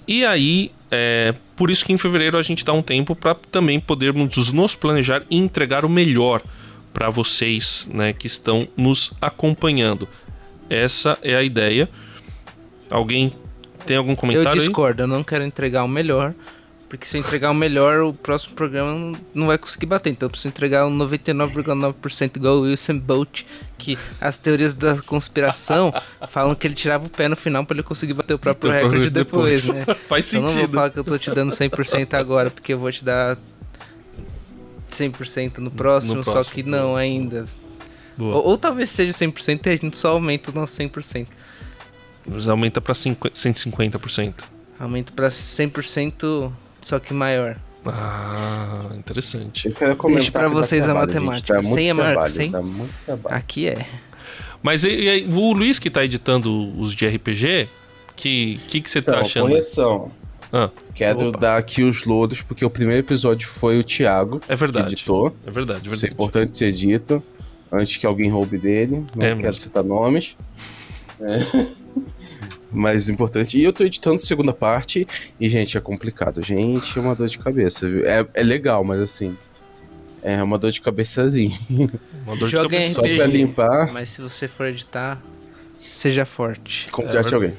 [0.07, 3.77] E aí, é, por isso que em fevereiro a gente dá um tempo para também
[3.77, 6.41] podermos nos planejar e entregar o melhor
[6.93, 10.07] para vocês, né, que estão nos acompanhando.
[10.69, 11.89] Essa é a ideia.
[12.89, 13.33] Alguém
[13.85, 14.61] tem algum comentário?
[14.61, 15.09] Eu discordo, aí?
[15.09, 16.33] eu não quero entregar o melhor.
[16.89, 20.09] Porque se eu entregar o melhor, o próximo programa não vai conseguir bater.
[20.09, 23.43] Então eu preciso entregar um 99,9% igual o Wilson Bolt,
[23.77, 25.93] que as teorias da conspiração
[26.29, 28.89] falam que ele tirava o pé no final para ele conseguir bater o próprio então,
[28.89, 29.95] recorde depois, depois, né?
[30.07, 30.61] Faz então, sentido.
[30.61, 33.03] Eu não vou falar que eu tô te dando 100% agora, porque eu vou te
[33.03, 33.37] dar
[34.89, 37.45] 100% no próximo, no próximo, só que não ainda.
[38.17, 41.27] Ou, ou, talvez seja 100% e a gente só aumenta o nosso 100%.
[42.25, 44.33] Mas aumenta para 150%.
[44.79, 46.51] Aumenta para 100%
[46.87, 47.57] só que maior.
[47.85, 49.73] Ah, interessante.
[50.07, 51.61] Deixa pra vocês a matemática.
[51.61, 52.53] 100 é maior que 100?
[53.25, 53.85] Aqui é.
[54.63, 57.67] Mas e, e, o Luiz que tá editando os de RPG,
[58.15, 59.49] que que, que você tá então, tá achando?
[59.49, 60.11] Correção.
[60.51, 61.37] Ah, Quero opa.
[61.37, 65.35] dar aqui os louros, porque o primeiro episódio foi o Thiago é verdade, que editou.
[65.45, 65.93] É verdade, é verdade.
[65.93, 67.21] Isso é importante ser dito,
[67.69, 69.05] antes que alguém roube dele.
[69.13, 69.61] Não é quero mesmo.
[69.61, 70.37] citar nomes.
[71.19, 71.67] É.
[72.77, 73.57] mais importante.
[73.57, 75.05] E eu tô editando a segunda parte
[75.39, 76.43] e, gente, é complicado.
[76.43, 78.05] Gente, é uma dor de cabeça, viu?
[78.05, 79.37] É, é legal, mas assim.
[80.21, 81.57] É uma dor de cabeçazinha.
[82.25, 82.93] Uma dor de cabeça.
[82.95, 83.93] Só pra limpar.
[83.93, 85.21] Mas se você for editar,
[85.79, 86.85] seja forte.
[86.91, 87.55] Contrate é alguém.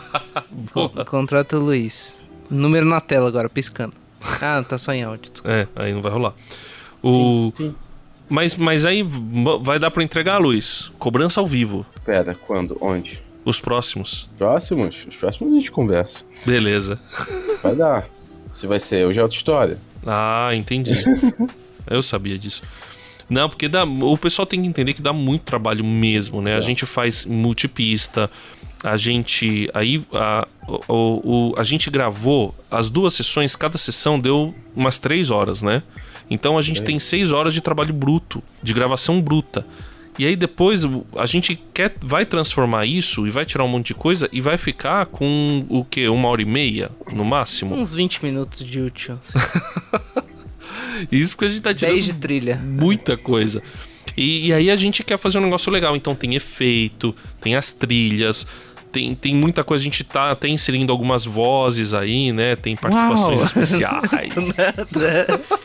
[1.06, 2.16] Contrata o Luiz.
[2.48, 3.92] Número na tela agora, piscando.
[4.40, 5.30] Ah, tá só em áudio.
[5.30, 5.50] Desculpa.
[5.50, 6.34] É, aí não vai rolar.
[7.02, 7.52] O.
[7.56, 7.74] Sim, sim.
[8.30, 9.04] Mas, mas aí
[9.60, 10.90] vai dar para entregar, Luiz.
[10.98, 11.84] Cobrança ao vivo.
[12.04, 12.78] Pera, quando?
[12.80, 13.22] Onde?
[13.44, 14.28] Os próximos.
[14.36, 15.06] Próximos?
[15.08, 16.24] Os próximos a gente conversa.
[16.44, 17.00] Beleza.
[17.62, 18.08] Vai dar.
[18.52, 19.78] Se vai ser hoje é outra história.
[20.06, 20.92] Ah, entendi.
[21.88, 22.62] Eu sabia disso.
[23.28, 26.52] Não, porque dá, o pessoal tem que entender que dá muito trabalho mesmo, né?
[26.52, 26.56] É.
[26.56, 28.28] A gente faz multipista,
[28.82, 29.70] a gente.
[29.72, 30.46] Aí a,
[30.88, 35.82] o, o, a gente gravou as duas sessões, cada sessão deu umas três horas, né?
[36.28, 36.84] Então a gente é.
[36.84, 39.64] tem seis horas de trabalho bruto, de gravação bruta.
[40.20, 40.82] E aí depois
[41.16, 44.58] a gente quer, vai transformar isso e vai tirar um monte de coisa e vai
[44.58, 46.06] ficar com o que?
[46.10, 47.74] Uma hora e meia, no máximo?
[47.74, 49.18] Uns 20 minutos de útil.
[51.10, 51.94] isso porque a gente tá tirando.
[51.94, 52.56] 10 de trilha.
[52.56, 53.62] Muita coisa.
[54.14, 55.96] E, e, aí a gente quer fazer um negócio legal.
[55.96, 58.46] Então tem efeito, tem as trilhas.
[58.92, 62.56] Tem, tem muita coisa, a gente tá até inserindo algumas vozes aí, né?
[62.56, 63.46] Tem participações Uau.
[63.46, 64.34] especiais.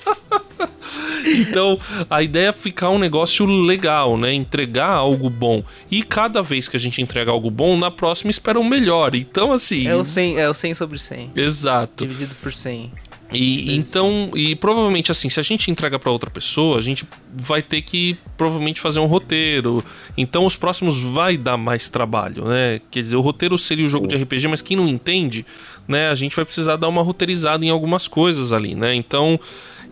[1.25, 4.33] Então, a ideia é ficar um negócio legal, né?
[4.33, 5.63] Entregar algo bom.
[5.89, 9.15] E cada vez que a gente entrega algo bom, na próxima espera o um melhor.
[9.15, 9.87] Então, assim.
[9.87, 11.31] É o 100, é o 100 sobre 100.
[11.35, 12.05] Exato.
[12.05, 12.91] Dividido por 100.
[13.33, 17.61] E então, e provavelmente assim, se a gente entrega para outra pessoa, a gente vai
[17.61, 19.83] ter que provavelmente fazer um roteiro.
[20.15, 22.79] Então, os próximos vai dar mais trabalho, né?
[22.91, 25.45] Quer dizer, o roteiro seria o jogo de RPG, mas quem não entende,
[25.87, 28.93] né, a gente vai precisar dar uma roteirizada em algumas coisas ali, né?
[28.93, 29.39] Então,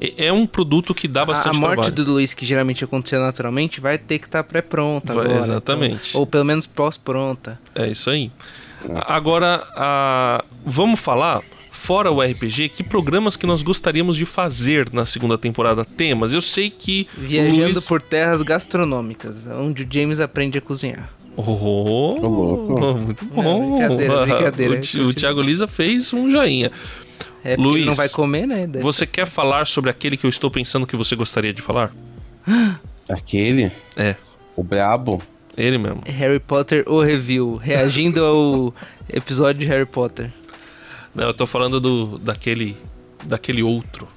[0.04, 1.66] é, é um produto que dá bastante trabalho.
[1.66, 2.06] A morte trabalho.
[2.06, 5.38] do Luiz, que geralmente acontecia naturalmente, vai ter que estar tá pré-pronta agora.
[5.38, 6.10] Exatamente.
[6.10, 7.60] Então, ou pelo menos pós-pronta.
[7.74, 8.32] É isso aí.
[9.08, 10.44] Agora, a...
[10.66, 15.86] vamos falar fora o RPG, que programas que nós gostaríamos de fazer na segunda temporada?
[15.86, 16.34] Temas.
[16.34, 17.08] Eu sei que.
[17.18, 17.86] Viajando Luiz...
[17.86, 21.10] por terras gastronômicas, onde o James aprende a cozinhar.
[21.36, 23.42] Oh, oh muito bom.
[23.42, 24.82] Não, brincadeira, brincadeira.
[24.96, 26.72] O, o Thiago Lisa fez um joinha.
[27.44, 28.66] É Luiz, ele não vai comer, né?
[28.68, 28.84] Deve...
[28.84, 31.94] Você quer falar sobre aquele que eu estou pensando que você gostaria de falar?
[33.10, 34.16] Aquele, É,
[34.56, 35.22] o brabo.
[35.58, 36.02] ele mesmo.
[36.06, 38.74] Harry Potter o review, reagindo ao
[39.10, 40.32] episódio de Harry Potter.
[41.14, 42.78] Não, eu tô falando do daquele
[43.26, 44.08] daquele outro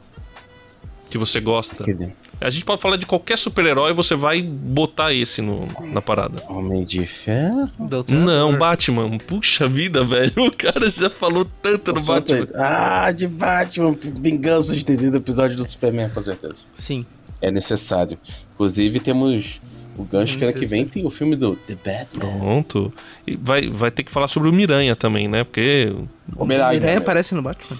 [1.11, 1.83] que você gosta.
[1.83, 6.43] Aquele A gente pode falar de qualquer super-herói, você vai botar esse no, na parada.
[6.49, 7.71] Homem de Ferro.
[7.79, 9.17] Doutor Não, Batman.
[9.19, 10.33] Puxa vida, velho.
[10.47, 12.47] O cara já falou tanto no Batman.
[12.55, 13.97] Ah, de Batman.
[14.21, 16.57] Vingança de ter tido episódio do Superman, com certeza.
[16.75, 17.07] Sim.
[17.41, 18.19] É necessário.
[18.55, 19.61] Inclusive, temos
[19.97, 22.39] o gancho É que ano que vem tem o filme do The Batman.
[22.39, 22.93] Pronto.
[23.27, 25.43] E vai, vai ter que falar sobre o Miranha também, né?
[25.43, 25.95] Porque.
[26.37, 26.81] Homem-Aranha.
[26.81, 27.79] Miranha aparece no Batman.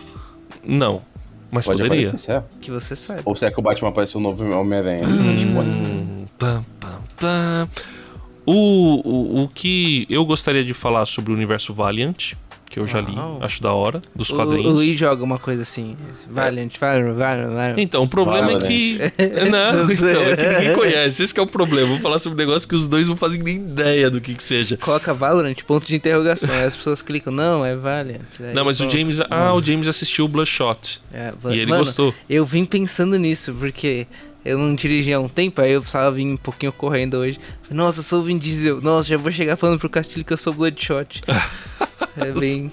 [0.65, 1.03] Não.
[1.51, 2.07] Mas Pode poderia.
[2.09, 2.45] aparecer, será?
[2.61, 3.23] Que você saiba.
[3.25, 5.07] Ou será que o Batman apareceu no novo Homem-Aranha?
[5.39, 7.69] Tipo, Hum, pam, pam, pam.
[8.45, 12.35] O, o, o que eu gostaria de falar sobre o universo Valiant,
[12.69, 13.39] que eu já li, Uau.
[13.43, 14.75] acho da hora, dos O, o quadrinhos.
[14.75, 15.97] Luiz joga uma coisa assim.
[16.31, 17.79] Valiant, Valiant, Valiant, Valiant.
[17.79, 18.99] Então, o problema é que.
[19.51, 21.23] Não, então, é que ninguém conhece.
[21.23, 21.89] Esse que é o problema.
[21.89, 24.43] Vou falar sobre um negócio que os dois não fazem nem ideia do que que
[24.45, 24.77] seja.
[24.77, 26.55] Coloca Valorant, ponto de interrogação.
[26.55, 28.21] Aí as pessoas clicam, não, é Valiant.
[28.55, 28.91] Não, mas o.
[28.91, 29.21] James.
[29.31, 31.01] Ah, o James assistiu o Bloodshot.
[31.13, 32.15] É, E ele mano, gostou.
[32.29, 34.07] Eu vim pensando nisso, porque
[34.47, 37.39] eu não dirigi há um tempo, aí eu precisava vir um pouquinho correndo hoje.
[37.71, 38.81] Nossa, eu sou o Vin Diesel.
[38.81, 41.23] Nossa, já vou chegar falando pro Castilho que eu sou Bloodshot.
[42.17, 42.71] é bem...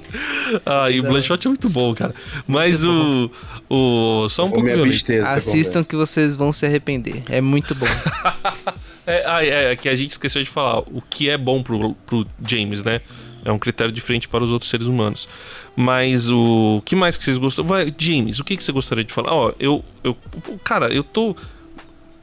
[0.65, 2.13] Ah, e o Bloodshot é muito bom, cara.
[2.47, 3.31] Mas o.
[3.69, 4.27] O.
[4.29, 7.23] Só um pouco dessa Assistam que vocês vão se arrepender.
[7.29, 7.87] É muito bom.
[9.05, 10.79] É, ah, é, é que a gente esqueceu de falar.
[10.79, 13.01] O que é bom pro, pro James, né?
[13.43, 15.27] É um critério diferente para os outros seres humanos.
[15.75, 17.65] Mas o, o que mais que vocês gostam?
[17.65, 19.33] Vai, James, o que, que você gostaria de falar?
[19.33, 20.17] Ó, eu, eu.
[20.63, 21.35] Cara, eu tô.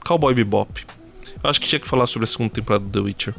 [0.05, 0.85] Cowboy Bebop.
[1.43, 3.35] Eu acho que tinha que falar sobre a segunda temporada do The Witcher.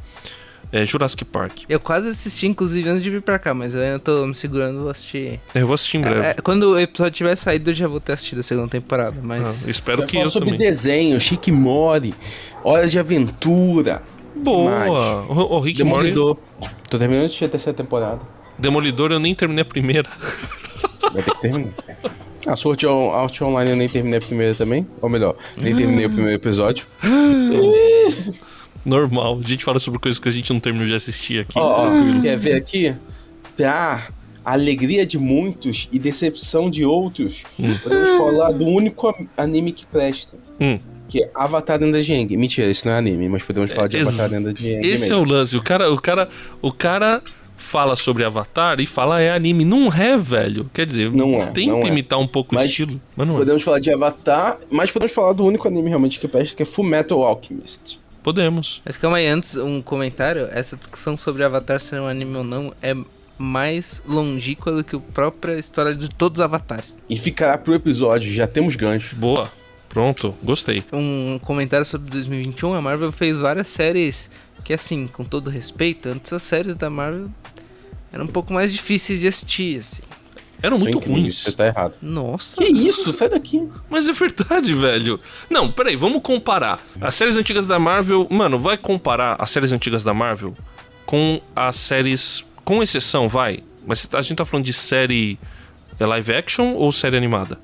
[0.74, 1.63] É, Jurassic Park.
[1.67, 4.80] Eu quase assisti, inclusive, antes de vir pra cá, mas eu ainda tô me segurando,
[4.82, 5.38] vou assistir.
[5.54, 6.28] Eu vou assistir em breve.
[6.28, 9.21] É, quando o episódio tiver saído, eu já vou ter assistido a segunda temporada, Ah,
[9.21, 9.63] mas...
[9.65, 10.60] eu espero Vai que falar eu sobre também.
[10.65, 12.13] desenho, Chique Mori,
[12.63, 14.02] Hora de Aventura,
[14.34, 15.24] Boa!
[15.24, 15.80] O, o Rick.
[15.80, 16.38] Demolidor.
[16.89, 18.21] Tô terminando de assistir a terceira temporada.
[18.58, 20.10] Demolidor eu nem terminei a primeira.
[21.13, 21.74] Vai ter que terminar.
[22.47, 24.88] A Sword On- Art Online eu nem terminei a primeira também.
[25.01, 26.86] Ou melhor, nem terminei o primeiro episódio.
[28.86, 29.39] Normal.
[29.43, 31.58] A gente fala sobre coisas que a gente não terminou de assistir aqui.
[31.58, 32.21] Ó, ó, Tranquilo.
[32.21, 32.95] quer ver aqui?
[33.56, 34.08] Pra
[34.43, 37.77] alegria de muitos e decepção de outros, Hum.
[37.84, 40.36] podemos falar do único anime que presta.
[40.60, 40.80] Hum.
[41.08, 42.38] Que é Avatar Lenda de Aang.
[42.38, 45.06] Mentira, isso não é anime, mas podemos falar de Ex- Avatar Lenda de Aang Esse
[45.06, 45.23] é mesmo.
[45.23, 45.56] o lance.
[45.58, 46.30] O cara, o cara,
[46.62, 47.21] o cara
[47.62, 49.63] fala sobre Avatar e fala é anime.
[49.63, 50.69] Não é, velho.
[50.74, 51.88] Quer dizer, Não é, tenta não é.
[51.88, 53.38] imitar um pouco o Mas estilo, mas não é.
[53.39, 56.65] Podemos falar de Avatar, mas podemos falar do único anime realmente que presta, que é
[56.65, 58.00] Full Metal Alchemist.
[58.24, 58.82] Podemos.
[58.86, 60.47] Mas calma aí, antes um comentário.
[60.52, 62.95] Essa discussão sobre Avatar ser um anime ou não é
[63.38, 66.95] mais longínqua do que a própria história de todos os avatares.
[67.10, 69.15] E ficará pro episódio, já temos gancho.
[69.15, 69.52] Boa.
[69.89, 70.34] Pronto.
[70.43, 70.84] Gostei.
[70.93, 74.30] Um comentário sobre 2021, a Marvel fez várias séries
[74.63, 77.30] que, assim, com todo respeito, antes as séries da Marvel
[78.12, 80.02] eram um pouco mais difíceis de assistir, assim.
[80.62, 81.38] Eram muito incrível, ruins.
[81.38, 81.97] Você tá errado.
[82.02, 82.58] Nossa!
[82.58, 83.12] Que isso?
[83.12, 83.67] Sai daqui.
[83.89, 85.19] Mas é verdade, velho.
[85.50, 86.80] Não, peraí, vamos comparar.
[87.00, 88.28] As séries antigas da Marvel.
[88.30, 90.56] Mano, vai comparar as séries antigas da Marvel
[91.06, 92.45] com as séries.
[92.63, 93.63] Com exceção, vai.
[93.88, 95.39] Mas a gente tá falando de série
[96.02, 97.60] é live action ou série animada?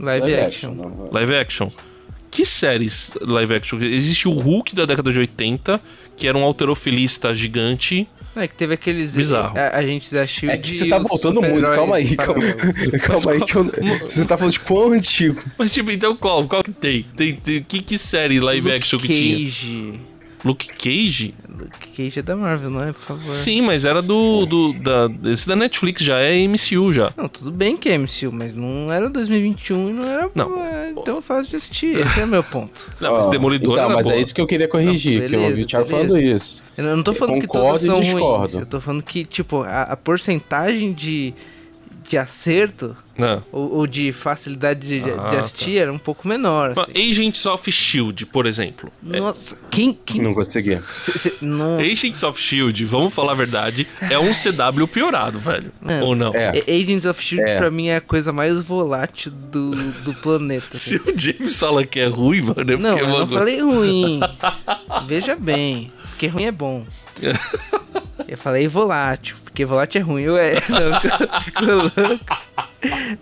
[0.00, 0.74] Live, action.
[0.74, 1.08] não.
[1.12, 1.70] Live action.
[2.30, 3.78] Que séries live action?
[3.82, 5.78] Existe o Hulk da década de 80,
[6.16, 8.08] que era um alterofilista gigante.
[8.40, 9.14] É que teve aqueles.
[9.14, 9.58] Bizarro.
[9.58, 10.50] A, a gente assistiu.
[10.50, 12.42] É que você tá voltando muito, calma aí, calma,
[13.02, 13.64] calma aí que eu,
[14.00, 15.42] Você tá falando de quão antigo?
[15.58, 16.46] Mas, tipo, então qual?
[16.46, 17.02] Qual que tem?
[17.16, 20.00] tem, tem que, que série live action que tinha?
[20.44, 21.34] Luke Cage?
[21.48, 22.92] Luke Cage é da Marvel, não é?
[22.92, 23.34] Por favor.
[23.34, 24.46] Sim, mas era do.
[24.46, 27.12] do da, esse da Netflix já é MCU já.
[27.16, 30.64] Não, tudo bem que é MCU, mas não era 2021 e não era Não.
[30.64, 31.98] é, tão fácil de assistir.
[31.98, 32.88] Esse é o meu ponto.
[33.00, 34.16] Não, mas Demolidor Então, era mas boa.
[34.16, 36.08] é isso que eu queria corrigir, Não, que eu ouvi beleza, o Thiago beleza.
[36.08, 36.64] falando isso.
[36.76, 38.38] Eu não tô falando que concordo todas e são discordo.
[38.38, 38.54] ruins.
[38.54, 41.34] Eu tô falando que, tipo, a, a porcentagem de,
[42.08, 42.96] de acerto
[43.52, 46.70] ou, ou de facilidade de, de Ah, assistir era um pouco menor.
[46.70, 47.08] Assim.
[47.10, 48.90] Agents of Shield, por exemplo.
[49.02, 49.92] Nossa, quem.
[50.06, 50.80] quem Não consegui.
[50.96, 51.82] cê- cê- nossa.
[51.82, 55.70] Agents of Shield, vamos falar a verdade, é um CW piorado, velho.
[55.82, 56.00] Não.
[56.02, 56.32] Ou não?
[56.34, 56.50] É.
[56.60, 57.58] Agents of Shield É.
[57.58, 60.66] pra mim é a coisa mais volátil do, do planeta.
[60.72, 60.90] assim.
[60.90, 64.20] Se o James fala que é ruim, mano, é Não, porque eu não falei ruim.
[65.06, 66.86] Veja bem, porque ruim é bom.
[68.26, 70.22] Eu falei volátil, porque volátil é ruim.
[70.22, 70.54] Eu é.
[70.68, 71.96] Não, fico louco.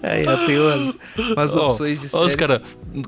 [0.02, 0.96] Aí eu tenho umas,
[1.30, 2.40] umas Ó, opções de ó, os série.
[2.40, 2.62] cara,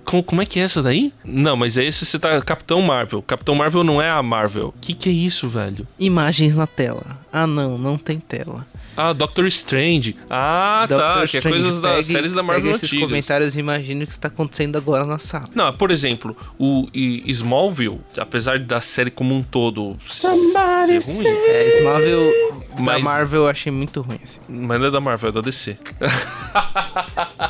[0.05, 1.13] como, como é que é essa daí?
[1.25, 3.23] Não, mas é esse você tá Capitão Marvel.
[3.23, 4.73] Capitão Marvel não é a Marvel.
[4.81, 5.87] Que que é isso, velho?
[5.99, 7.05] Imagens na tela.
[7.33, 8.67] Ah, não, não tem tela.
[9.01, 10.17] Ah, Doctor Strange.
[10.29, 13.07] Ah, tá, Doctor que é Strange, coisas das pegue- séries da Marvel pega esses antigas.
[13.09, 15.49] comentários e imagina o que está acontecendo agora na sala.
[15.55, 21.37] Não, por exemplo, o e- Smallville, apesar da série como um todo Somebody ser ruim,
[21.49, 22.33] É, Smallville
[22.75, 24.41] da Mas- Marvel eu achei muito ruim, assim.
[24.49, 25.77] mas não é da Marvel, é da DC.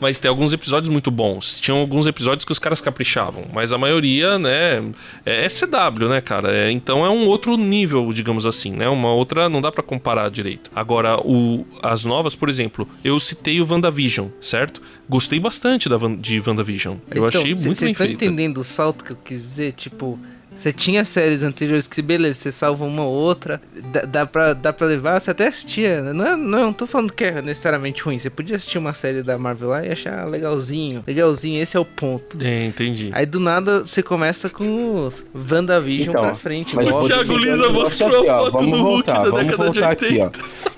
[0.00, 1.58] Mas tem alguns episódios muito bons.
[1.60, 3.44] Tinham alguns episódios que os caras caprichavam.
[3.52, 4.82] Mas a maioria, né,
[5.26, 6.54] é é CW, né, cara?
[6.56, 8.88] É, então é um outro nível, digamos assim, né?
[8.88, 9.48] Uma outra.
[9.48, 10.70] Não dá pra comparar direito.
[10.74, 14.80] Agora, o, as novas, por exemplo, eu citei o WandaVision, certo?
[15.08, 16.96] Gostei bastante da, de WandaVision.
[17.10, 18.24] Eu Então, achei muito Vocês bem estão feita.
[18.24, 19.72] entendendo o salto que eu quis dizer?
[19.72, 20.18] Tipo,
[20.54, 23.60] você tinha séries anteriores que, beleza, você salva uma ou outra,
[23.92, 26.02] dá, dá, pra, dá pra levar, você até assistia.
[26.02, 26.12] né?
[26.12, 28.18] Não, é, não, não tô falando que é necessariamente ruim.
[28.18, 31.02] Você podia assistir uma série da Marvel lá e achar legalzinho.
[31.06, 32.38] Legalzinho, esse é o ponto.
[32.40, 33.10] É, entendi.
[33.12, 36.74] Aí do nada você começa com os WandaVision Então, pra frente.
[36.76, 38.44] Mas vou Thiago Lisa mostrou aqui, a ó.
[38.44, 40.30] foto Vamos do Hulk voltar, da vamos década de voltar aqui, ó.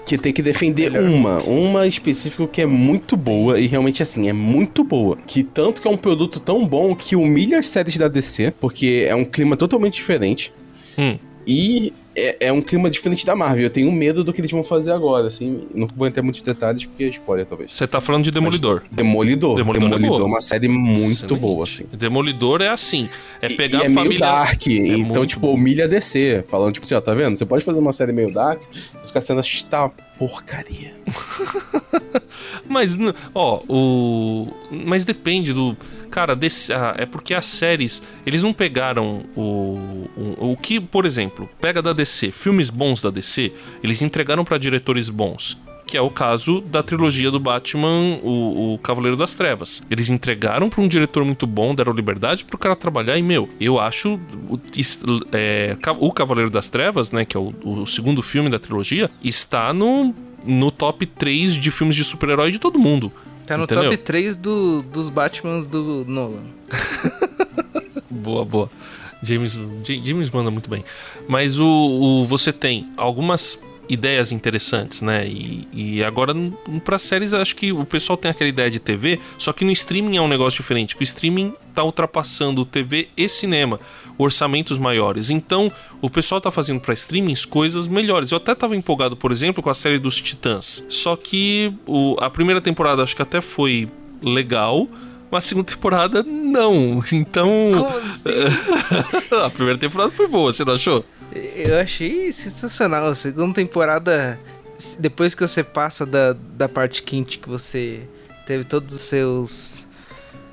[0.07, 4.33] Que tem que defender uma, uma específica que é muito boa e realmente assim, é
[4.33, 5.19] muito boa.
[5.27, 9.05] Que tanto que é um produto tão bom que humilha as séries da DC, porque
[9.09, 10.53] é um clima totalmente diferente.
[10.99, 11.19] Hum.
[11.47, 13.63] E é, é um clima diferente da Marvel.
[13.65, 15.69] Eu tenho medo do que eles vão fazer agora, assim.
[15.75, 17.73] Não vou entrar em muitos detalhes porque é spoiler, talvez.
[17.73, 18.83] Você tá falando de Demolidor.
[18.91, 19.57] Demolidor.
[19.57, 21.41] Demolidor Demolidor, é é uma série muito Excelente.
[21.41, 21.85] boa, assim.
[21.93, 23.09] Demolidor é assim.
[23.41, 24.21] É E- pegar e é a meio família.
[24.27, 26.43] dark, então, muito tipo, humilha a DC.
[26.49, 27.37] Falando, tipo assim, ó, tá vendo?
[27.37, 30.95] Você pode fazer uma série meio dark e ficar sendo esta porcaria.
[32.69, 32.97] Mas,
[33.35, 34.49] ó, o.
[34.71, 35.77] Mas depende do.
[36.11, 38.03] Cara, desse- ah, é porque as séries.
[38.25, 40.53] Eles não pegaram o, o.
[40.53, 43.53] O que, por exemplo, pega da DC, filmes bons da DC,
[43.83, 45.57] eles entregaram pra diretores bons.
[45.87, 49.83] Que é o caso da trilogia do Batman, o, o Cavaleiro das Trevas.
[49.89, 53.17] Eles entregaram pra um diretor muito bom, deram liberdade pro cara trabalhar.
[53.17, 54.19] E, meu, eu acho.
[54.51, 54.59] O,
[55.31, 57.25] é, o Cavaleiro das Trevas, né?
[57.25, 60.13] Que é o, o segundo filme da trilogia, está no,
[60.45, 63.13] no top 3 de filmes de super-herói de todo mundo.
[63.47, 63.85] Tá no Entendeu?
[63.85, 66.43] top 3 do, dos Batmans do Nolan.
[68.11, 68.71] Boa, boa.
[69.23, 69.53] James,
[69.85, 70.85] Ja- James manda muito bem.
[71.29, 75.27] Mas o, o- você tem algumas ideias interessantes, né?
[75.27, 76.35] E, e agora
[76.85, 80.17] para séries acho que o pessoal tem aquela ideia de TV, só que no streaming
[80.17, 80.97] é um negócio diferente.
[80.97, 83.79] Que o streaming tá ultrapassando TV e cinema,
[84.19, 85.31] orçamentos maiores.
[85.31, 85.71] Então
[86.03, 88.33] o pessoal tá fazendo para streamings coisas melhores.
[88.33, 90.85] Eu até tava empolgado, por exemplo, com a série dos Titãs.
[90.89, 93.89] Só que o- a primeira temporada acho que até foi
[94.23, 94.89] legal.
[95.31, 97.03] Mas a segunda temporada, não.
[97.13, 97.73] Então.
[99.45, 101.05] a primeira temporada foi boa, você não achou?
[101.57, 103.07] Eu achei sensacional.
[103.07, 104.39] A segunda temporada,
[104.99, 108.03] depois que você passa da, da parte quente que você
[108.47, 109.87] teve todos os seus.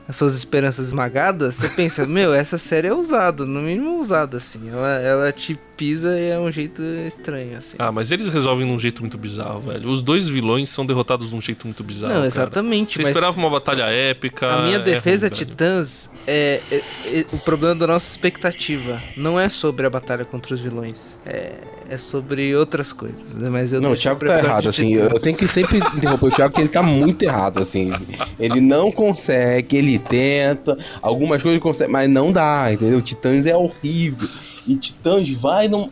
[0.06, 4.70] As suas esperanças esmagadas, você pensa, meu, essa série é ousada, no mínimo ousada, assim.
[4.70, 7.76] Ela, ela te pisa e é um jeito estranho, assim.
[7.80, 9.90] Ah, mas eles resolvem de um jeito muito bizarro, velho.
[9.90, 12.14] Os dois vilões são derrotados de um jeito muito bizarro.
[12.14, 12.28] Não, cara.
[12.28, 14.48] exatamente, Você mas esperava uma batalha épica.
[14.52, 15.50] a minha é defesa, ruim, velho.
[15.52, 16.82] Titãs, é, é-
[17.20, 19.02] é o problema da nossa expectativa.
[19.18, 21.18] Não é sobre a batalha contra os vilões.
[21.26, 21.54] É,
[21.90, 23.34] é sobre outras coisas.
[23.34, 23.50] né?
[23.50, 24.94] Mas eu Não, o Thiago tá errado, assim.
[24.94, 27.92] Eu tenho que sempre interromper o Thiago, porque ele tá muito errado, assim.
[28.40, 33.02] Ele não consegue, ele tenta, algumas coisas ele consegue, mas não dá, entendeu?
[33.02, 34.28] Titãs é horrível.
[34.68, 35.90] E Titãs vai numa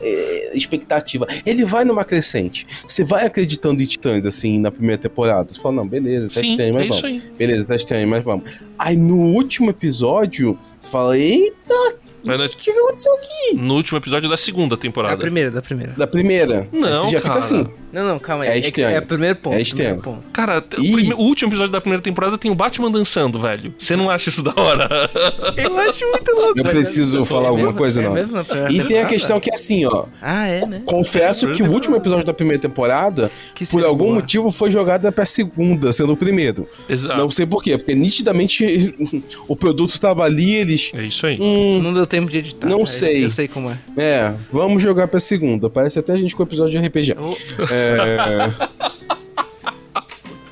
[0.54, 1.28] expectativa.
[1.46, 2.66] Ele vai numa crescente.
[2.88, 5.52] Você vai acreditando em Titãs, assim, na primeira temporada.
[5.54, 7.24] Você fala, não, beleza, tá Sim, estranho, é mas isso vamos.
[7.24, 7.32] aí.
[7.38, 8.50] Beleza, tá estranho, mas vamos.
[8.78, 11.96] Aí no último episódio, você fala, eita,
[12.26, 13.56] Mas o que, que aconteceu aqui?
[13.58, 15.18] No último episódio da segunda Da temporada.
[15.18, 15.94] primeira, da primeira.
[15.94, 16.68] Da primeira.
[16.72, 17.42] Não, Você já cara.
[17.42, 17.72] fica assim.
[17.92, 18.50] Não, não, calma aí.
[18.50, 18.96] É que- estranho.
[18.96, 19.54] É o primeiro ponto.
[19.56, 20.02] É primeiro estranho.
[20.02, 20.24] ponto.
[20.32, 23.74] Cara, t- o, prime- o último episódio da primeira temporada tem o Batman dançando, velho.
[23.78, 24.90] Você não acha isso da hora?
[25.58, 26.60] Eu acho muito louco.
[26.60, 27.78] Eu preciso falar É alguma mesmo?
[27.78, 28.14] coisa, É não.
[28.14, 30.06] mesmo primeira E tem a questão que é assim, ó.
[30.22, 30.82] Ah, é, né?
[30.86, 34.16] Confesso que o último episódio da primeira temporada, Que por algum boa.
[34.16, 36.68] motivo, foi jogada pra segunda, sendo o primeiro.
[36.88, 37.18] Exato.
[37.18, 38.96] Não sei por quê, porque nitidamente
[39.48, 40.92] o produto tava ali, eles.
[40.94, 41.38] É isso aí.
[41.40, 42.68] Hum, Não deu tempo de editar.
[42.68, 43.26] Não Eu- sei.
[43.26, 43.78] Eu sei como é.
[43.98, 45.70] é, vamos jogar pra segunda.
[45.70, 47.16] Parece até a gente com o episódio de RPG.
[47.20, 47.34] Oh,
[47.72, 47.81] É.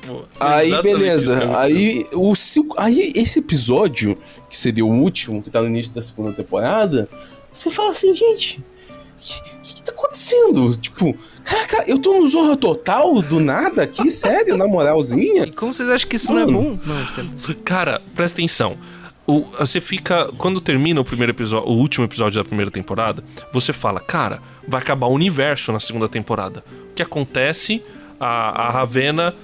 [0.06, 1.32] Pô, Aí, exatamente beleza.
[1.34, 2.32] é muito Aí, o,
[2.76, 4.18] aí, esse episódio,
[4.48, 7.08] que seria o último, que tá no início da segunda temporada,
[7.52, 10.74] você fala assim, gente, o que, que tá acontecendo?
[10.78, 11.14] Tipo,
[11.44, 15.44] caraca, eu tô no Zorra Total do nada aqui, sério, na moralzinha?
[15.44, 16.62] E como vocês acham que isso não é Mano.
[16.76, 16.78] bom?
[16.86, 17.28] Não, cara.
[17.64, 18.76] Cara, presta atenção.
[19.26, 20.28] O- você fica.
[20.38, 23.22] Quando termina o primeiro episódio, o último episódio da primeira temporada,
[23.52, 24.40] você fala, cara,
[24.70, 26.64] vai acabar o universo na segunda temporada.
[26.90, 27.82] O que acontece?
[28.18, 29.34] A, a Ravena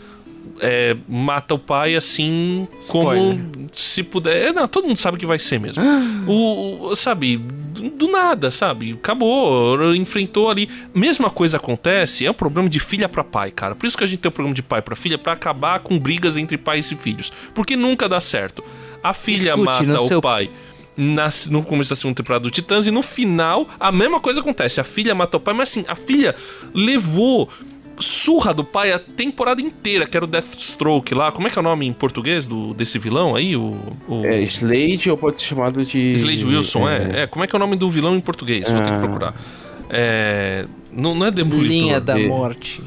[0.61, 3.37] é, mata o pai assim Spoiler.
[3.39, 4.49] como se puder.
[4.49, 5.83] É, Não, todo mundo sabe que vai ser mesmo.
[6.27, 8.93] o, o- sabe, do, do nada, sabe?
[8.93, 10.69] Acabou, enfrentou ali.
[10.95, 13.75] Mesma coisa acontece, é um problema de filha pra pai, cara.
[13.75, 15.99] Por isso que a gente tem o programa de pai pra filha pra acabar com
[15.99, 18.63] brigas entre pais e filhos, porque nunca dá certo.
[19.03, 20.51] A filha Escute, mata o seu- pai.
[20.97, 24.81] Na- no começo da segunda temporada do Titãs e no final a mesma coisa acontece.
[24.81, 26.35] A filha mata o pai, mas assim, a filha
[26.75, 27.49] levou
[27.99, 31.33] surra do pai a temporada inteira, que era o Deathstroke lá.
[31.33, 33.57] Como é que é o nome em português do, desse vilão aí?
[33.57, 34.27] O, o...
[34.27, 35.99] É, Slade ou pode ser chamado de.
[36.15, 37.23] Slade Wilson, é.
[37.23, 37.27] é.
[37.27, 38.69] Como é que é o nome do vilão em português?
[38.69, 38.99] Vou ter que Ah.
[38.99, 39.35] procurar.
[39.89, 40.67] É.
[40.93, 41.69] Não, não é Demolidor.
[41.69, 42.83] Linha da de- Morte.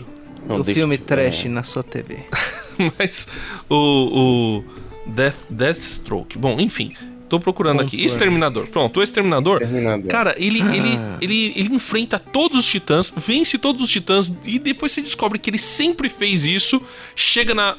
[0.47, 1.49] Não, o filme trash é.
[1.49, 2.19] na sua TV.
[2.97, 3.27] Mas
[3.69, 3.75] o.
[3.75, 6.37] o Death, Deathstroke.
[6.37, 6.93] Bom, enfim.
[7.29, 8.03] Tô procurando aqui.
[8.03, 8.67] Exterminador.
[8.67, 9.61] Pronto, o Exterminador.
[9.61, 10.07] Exterminador.
[10.09, 11.17] Cara, ele, ele, Ah.
[11.21, 15.49] ele, ele enfrenta todos os titãs, vence todos os titãs, e depois você descobre que
[15.49, 16.81] ele sempre fez isso.
[17.15, 17.75] Chega na,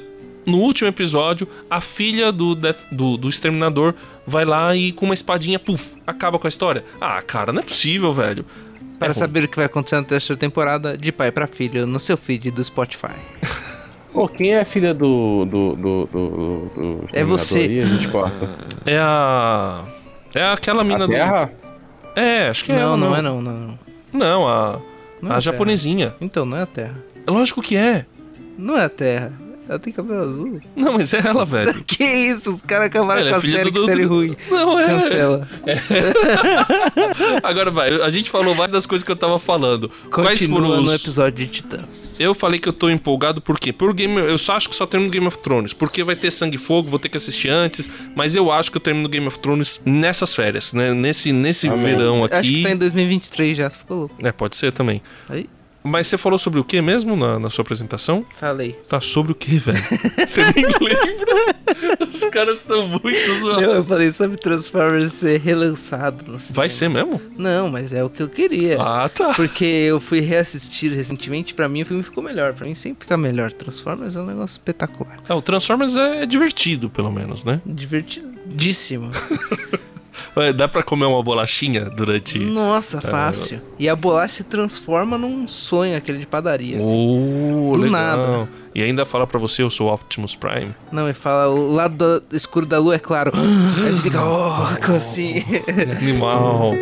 [0.47, 3.95] no último episódio, a filha do, Death- do, do Exterminador
[4.27, 6.85] vai lá e com uma espadinha, puf, acaba com a história.
[7.01, 8.47] Ah, cara, não é possível, velho.
[9.01, 11.99] Para É saber o que vai acontecer na terceira temporada, de pai pra filho, no
[11.99, 13.17] seu feed do Spotify.
[14.13, 15.45] Pô, quem é a filha do.
[15.45, 15.77] do.
[15.77, 16.07] do.
[16.07, 17.61] do, do É você.
[17.61, 18.49] Aí, a gente corta.
[18.85, 19.85] É a.
[20.35, 21.13] É aquela mina A do.
[21.13, 21.53] Terra?
[22.17, 22.77] É, acho que é.
[22.77, 23.53] não, ela, não, é não, não.
[23.53, 23.79] não.
[24.13, 24.81] Não, a.
[25.23, 26.15] Não é a a japonesinha.
[26.21, 26.97] Então, não é a Terra.
[27.27, 28.05] É lógico que é.
[28.59, 29.33] Não é a Terra.
[29.71, 30.61] Ela tem cabelo azul.
[30.75, 31.73] Não, mas é ela, velho.
[31.87, 32.51] Que isso?
[32.51, 34.37] Os caras acabaram Ela é com a filha série, do- que série ruim.
[34.51, 34.87] Não, é.
[34.89, 35.49] Cancela.
[37.41, 39.89] Agora vai, a gente falou mais das coisas que eu tava falando.
[40.11, 40.89] Quais Continua foram os...
[40.89, 42.19] no episódio de Titãs.
[42.19, 43.73] Eu falei que eu tô empolgado por quê?
[43.73, 44.17] Por Game...
[44.19, 45.73] Eu só acho que só termino Game of Thrones.
[45.73, 47.89] Porque vai ter sangue e fogo, vou ter que assistir antes.
[48.17, 50.93] Mas eu acho que eu termino Game of Thrones nessas férias, né?
[50.93, 51.95] Nesse, nesse Amém.
[51.95, 52.35] verão aqui.
[52.35, 54.17] Acho que tá em 2023 já, você ficou louco.
[54.19, 55.01] É, pode ser também.
[55.29, 55.49] Aí,
[55.83, 58.25] Mas você falou sobre o que mesmo na, na sua apresentação?
[58.39, 58.73] falei.
[58.89, 59.83] Tá sobre o que, velho?
[60.27, 61.57] você nem lembra?
[62.09, 63.63] Os caras estão muito zoados.
[63.63, 66.25] Não, eu falei sobre Transformers ser relançado.
[66.51, 67.21] Vai ser mesmo?
[67.37, 68.81] Não, mas é o que eu queria.
[68.81, 69.33] Ah, tá.
[69.35, 72.53] Porque eu fui reassistir recentemente, pra mim o filme ficou melhor.
[72.53, 73.53] Pra mim sempre fica melhor.
[73.53, 75.19] Transformers é um negócio espetacular.
[75.29, 77.61] Ah, o Transformers é divertido, pelo menos, né?
[77.65, 79.11] Divertidíssimo.
[80.57, 82.39] Dá pra comer uma bolachinha durante.
[82.39, 83.61] Nossa, fácil.
[83.79, 86.79] E a bolacha se transforma num sonho, aquele de padaria.
[86.79, 86.87] assim.
[86.87, 87.91] Oh, Do legal.
[87.91, 88.49] nada.
[88.75, 90.75] E ainda fala pra você, eu sou Optimus Prime.
[90.93, 93.33] Não, e fala, o lado escuro da lua é claro.
[93.85, 95.43] Aí você fica, oh, assim.
[96.01, 96.75] Animal.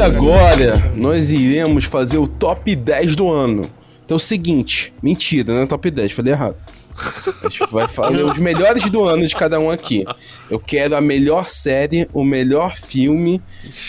[0.00, 3.70] E agora, nós iremos fazer o top 10 do ano.
[4.02, 6.56] Então é o seguinte, mentira, não é top 10, falei errado.
[7.44, 10.06] A gente vai falar os melhores do ano de cada um aqui.
[10.48, 13.42] Eu quero a melhor série, o melhor filme.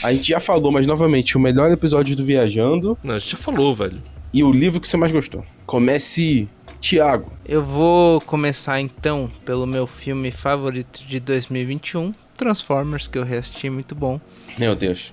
[0.03, 3.37] A gente já falou, mas novamente, o melhor episódio do Viajando Não, a gente já
[3.37, 4.03] falou, velho.
[4.33, 5.45] e o livro que você mais gostou.
[5.65, 6.49] Comece,
[6.81, 7.31] Tiago.
[7.45, 13.95] Eu vou começar então pelo meu filme favorito de 2021, Transformers, que eu reassisti, muito
[13.95, 14.19] bom.
[14.57, 15.11] Meu Deus.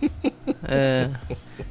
[0.70, 1.08] É,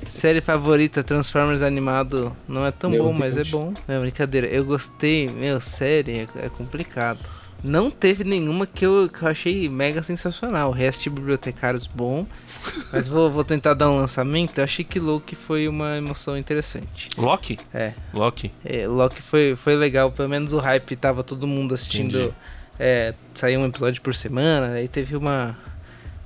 [0.10, 3.74] série favorita, Transformers animado, não é tão Meu bom, mas é bom.
[3.88, 7.20] É brincadeira, eu gostei, meu, série é, é complicado.
[7.64, 10.70] Não teve nenhuma que eu, que eu achei mega sensacional.
[10.70, 12.26] O resto de bibliotecários bom.
[12.92, 14.60] Mas vou, vou tentar dar um lançamento.
[14.60, 17.10] Eu achei que Loki foi uma emoção interessante.
[17.18, 17.60] Loki?
[17.74, 18.52] É, Loki.
[18.64, 20.12] é, Loki foi, foi legal.
[20.12, 22.34] Pelo menos o hype tava todo mundo assistindo.
[22.80, 24.74] É, saiu um episódio por semana.
[24.74, 25.58] Aí teve uma,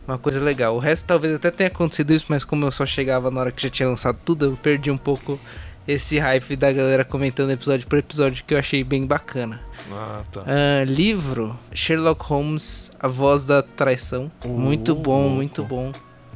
[0.08, 0.76] uma coisa legal.
[0.76, 3.62] O resto talvez até tenha acontecido isso, mas como eu só chegava na hora que
[3.62, 5.40] já tinha lançado tudo, eu perdi um pouco
[5.88, 9.62] esse hype da galera comentando episódio por episódio que eu achei bem bacana.
[9.92, 10.44] Ah, tá.
[10.46, 14.32] Ah, livro Sherlock Holmes, A Voz da Traição.
[14.46, 15.36] muito bom, louco.
[15.36, 15.92] muito bom.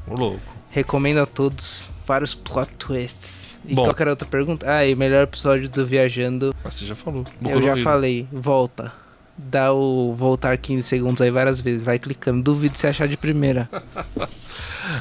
[0.07, 0.41] Ô, louco.
[0.71, 1.93] Recomendo a todos.
[2.05, 3.57] Vários plot twists.
[3.67, 3.83] E Bom.
[3.83, 4.69] qual que era a outra pergunta?
[4.71, 6.53] Ah, e melhor episódio do Viajando.
[6.63, 7.25] Ah, você já falou.
[7.41, 8.93] eu Boku no já falei, volta.
[9.37, 11.83] Dá o voltar 15 segundos aí várias vezes.
[11.83, 12.41] Vai clicando.
[12.41, 13.69] Duvido se achar de primeira.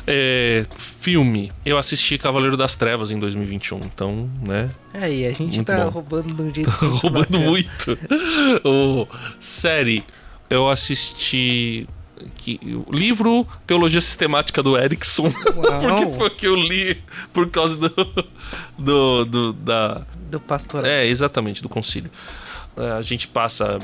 [0.06, 0.64] É,
[1.00, 1.52] filme.
[1.64, 4.70] Eu assisti Cavaleiro das Trevas em 2021, então, né?
[4.94, 5.90] Aí, a gente Muito tá bom.
[5.90, 6.70] roubando de um jeito.
[6.82, 7.50] Muito roubando bacana.
[7.50, 7.98] muito.
[8.64, 9.06] Ô,
[9.38, 10.02] série.
[10.48, 11.86] Eu assisti.
[12.36, 12.58] Que,
[12.88, 15.30] o livro Teologia Sistemática do Erickson.
[15.30, 17.90] Porque foi que eu li por causa do.
[18.78, 20.90] do, do da, Do pastoral.
[20.90, 22.10] É, exatamente, do concílio.
[22.76, 23.78] É, A gente passa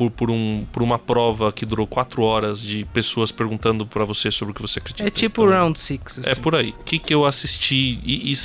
[0.00, 4.30] por, por, um, por uma prova que durou quatro horas de pessoas perguntando pra você
[4.30, 5.06] sobre o que você acredita.
[5.06, 6.00] É tipo Então, Round 6.
[6.24, 6.40] É Assim.
[6.40, 6.70] por aí.
[6.80, 8.36] O que, que eu assisti e, e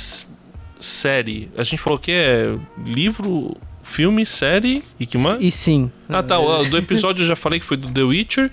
[0.78, 1.48] série.
[1.56, 2.54] A gente falou que é
[2.84, 5.40] livro, filme, série e que mais?
[5.42, 5.90] E sim.
[6.08, 6.38] Ah, tá.
[6.38, 8.50] o- Do episódio eu já falei que foi do The Witcher.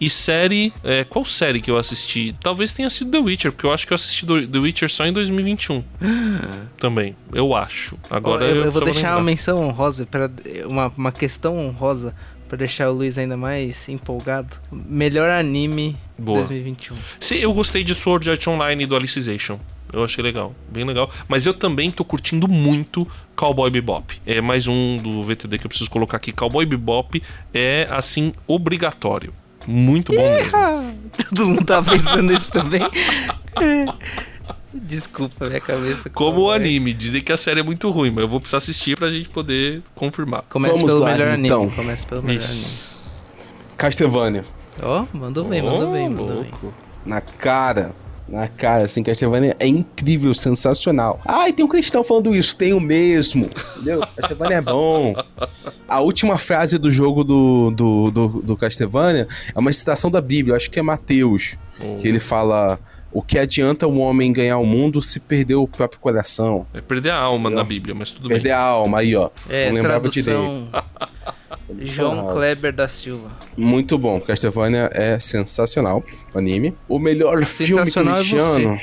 [0.00, 0.72] E série.
[0.82, 2.34] é, qual série que eu assisti?
[2.42, 5.12] Talvez tenha sido The Witcher, porque eu acho que eu assisti The Witcher só em
[5.12, 5.82] 2021.
[6.78, 7.16] Também.
[7.32, 7.96] Eu acho.
[8.10, 9.22] Agora Ó, eu, eu vou precisava deixar uma lembrar.
[9.24, 10.30] menção honrosa para
[10.66, 12.14] uma, uma questão honrosa
[12.48, 14.56] pra deixar o Luiz ainda mais empolgado.
[14.70, 16.38] Melhor anime Boa.
[16.38, 16.96] 2021.
[17.20, 19.58] Sim, eu gostei de Sword Art Online e do Alicization.
[19.92, 21.08] Eu achei legal, bem legal.
[21.28, 24.20] Mas eu também tô curtindo muito Cowboy Bebop.
[24.26, 26.32] É mais um do VTD que eu preciso colocar aqui.
[26.32, 27.22] Cowboy Bebop
[27.52, 29.32] é, assim, obrigatório.
[29.66, 30.50] Muito bom mesmo.
[31.28, 32.82] Todo mundo tá pensando nisso também.
[34.82, 36.10] Desculpa, minha cabeça.
[36.10, 36.56] Como o é.
[36.56, 36.92] anime.
[36.92, 39.82] Dizem que a série é muito ruim, mas eu vou precisar assistir pra gente poder
[39.94, 40.44] confirmar.
[40.48, 41.62] Começa Vamos pelo lá, melhor então.
[41.62, 41.76] anime.
[41.76, 42.60] Começa pelo melhor anime.
[42.60, 43.12] Isso.
[43.76, 44.44] Castlevania.
[44.82, 46.52] Ó, mandou bem, mandou bem, mandou bem.
[47.06, 47.94] Na cara.
[48.26, 51.20] Na cara, assim, Castlevania é incrível, sensacional.
[51.26, 52.56] Ai, tem um cristão falando isso.
[52.56, 53.50] Tenho mesmo.
[53.76, 54.00] Entendeu?
[54.16, 55.14] Castlevania é bom.
[55.86, 60.56] A última frase do jogo do, do, do, do Castlevania é uma citação da Bíblia,
[60.56, 61.58] acho que é Mateus.
[62.00, 62.78] Que ele fala:
[63.14, 66.66] O que adianta um homem ganhar o mundo se perder o próprio coração?
[66.74, 68.52] É perder a alma na Bíblia, mas tudo Perder bem.
[68.52, 69.30] a alma aí, ó.
[69.48, 70.84] É, Não lembrava tradução direito.
[71.78, 73.30] João Kleber da Silva.
[73.56, 74.20] Muito bom.
[74.20, 76.02] Castlevania é sensacional.
[76.34, 76.74] O anime.
[76.88, 78.80] O melhor filme Sensacional é cristiano.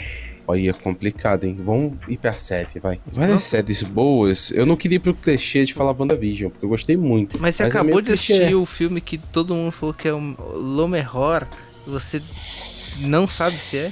[0.48, 1.56] Olha, é complicado, hein?
[1.64, 3.00] Vamos ir pra série, vai.
[3.06, 4.50] Várias séries boas.
[4.52, 7.38] Eu não queria ir pro clichê de falar WandaVision, porque eu gostei muito.
[7.40, 8.56] Mas você é acabou meio de assistir clichê.
[8.56, 11.46] o filme que todo mundo falou que é o Lomerhor
[11.86, 12.22] e você
[13.02, 13.92] não sabe se é?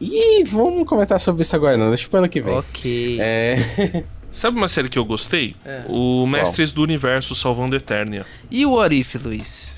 [0.00, 1.88] Ih, vamos comentar sobre isso agora, não.
[1.88, 2.54] Deixa pro ano que vem.
[2.54, 3.18] Ok.
[3.20, 4.04] É.
[4.30, 5.56] Sabe uma série que eu gostei?
[5.64, 5.84] É.
[5.88, 8.26] O Mestres do Universo Salvando Eternia.
[8.50, 9.74] E o What If, Luiz?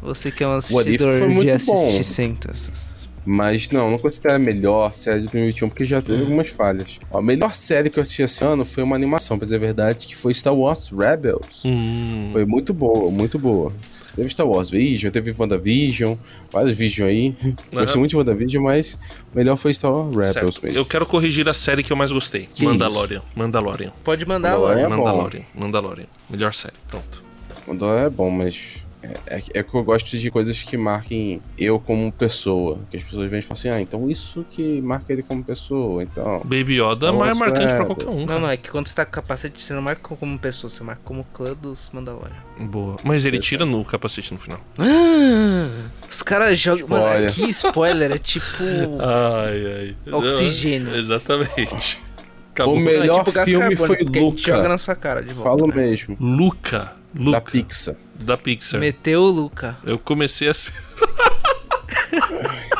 [0.00, 2.02] Você que é um What If assistidor foi de muito assistir bom.
[2.02, 2.90] sentas.
[3.24, 6.98] Mas não, não considero a melhor série de 2021, porque já teve algumas falhas.
[7.10, 9.60] Ó, a melhor série que eu assisti esse ano foi uma animação, pra dizer a
[9.60, 11.62] verdade, que foi Star Wars Rebels.
[11.66, 12.30] Hum.
[12.32, 13.74] Foi muito boa, muito boa.
[14.20, 16.14] Teve Star Wars Vision, teve WandaVision,
[16.52, 17.34] vários Vision aí.
[17.72, 18.98] Gostei muito de WandaVision, mas
[19.32, 20.62] o melhor foi Star Wars Rebels Certo.
[20.62, 20.76] mesmo.
[20.78, 22.46] Eu quero corrigir a série que eu mais gostei.
[22.52, 23.22] Que Mandalorian.
[23.34, 23.92] Mandalorian.
[24.04, 24.88] Pode mandar Mandalorian é.
[24.88, 25.42] Mandalorian.
[25.54, 26.06] Mandalorian.
[26.28, 26.74] Melhor série.
[26.86, 27.24] Pronto.
[27.66, 31.78] Mandalorian é bom, mas é, é, é que eu gosto de coisas que marquem eu
[31.80, 32.78] como pessoa.
[32.90, 36.02] Que as pessoas vêm e falam assim, ah, então isso que marca ele como pessoa,
[36.02, 36.40] então...
[36.44, 37.86] Baby Yoda é Star mais marcante pra Rebels.
[37.96, 38.20] qualquer um.
[38.20, 38.40] Não, cara.
[38.40, 41.00] não, é que quando você tá com capacete, você não marca como pessoa, você marca
[41.04, 42.36] como clã dos Mandalorian.
[42.60, 42.96] Boa.
[43.02, 44.60] Mas ele tira no capacete no final.
[44.78, 46.88] Ah, os caras jogam.
[46.88, 47.32] Mano, Spoiler.
[47.32, 48.44] que spoiler, é tipo.
[49.00, 50.12] Ai, ai.
[50.12, 50.94] Oxigênio.
[50.94, 51.98] Exatamente.
[51.98, 52.76] O Acabou.
[52.76, 54.38] me- melhor é tipo filme foi Luca.
[54.38, 55.50] joga na sua cara de volta.
[55.50, 55.74] Falo né?
[55.74, 56.16] mesmo.
[56.20, 56.99] Luca.
[57.14, 57.30] Luca.
[57.32, 57.94] Da Pixar.
[58.18, 58.80] Da Pixar.
[58.80, 59.76] Meteu o Luca.
[59.84, 60.72] Eu comecei a ser.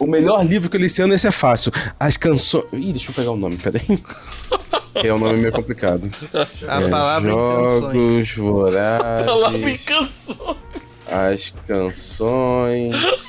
[0.00, 1.72] O melhor livro que eu li esse ano, esse é fácil.
[1.98, 2.64] As canções...
[2.72, 3.82] Ih, deixa eu pegar o nome, peraí.
[5.00, 6.08] que é um nome meio complicado.
[6.68, 8.28] A É, palavra em canções.
[8.28, 9.26] Jogos Vorazes...
[9.26, 10.56] Palavra em canção.
[11.06, 12.94] As canções...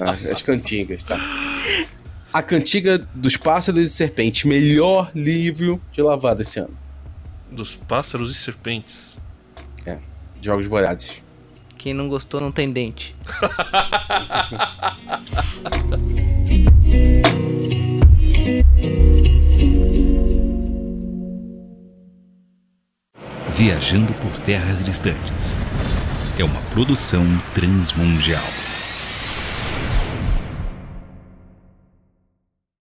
[0.00, 1.18] Ah, as cantigas, tá?
[2.32, 4.44] A Cantiga dos Pássaros e Serpentes.
[4.44, 6.76] Melhor livro de lavada esse ano.
[7.50, 9.18] Dos pássaros e serpentes.
[10.40, 11.22] Jogos Vorazes.
[11.76, 13.14] Quem não gostou não tem dente.
[23.54, 25.56] Viajando por terras distantes.
[26.38, 27.24] É uma produção
[27.54, 28.44] transmundial.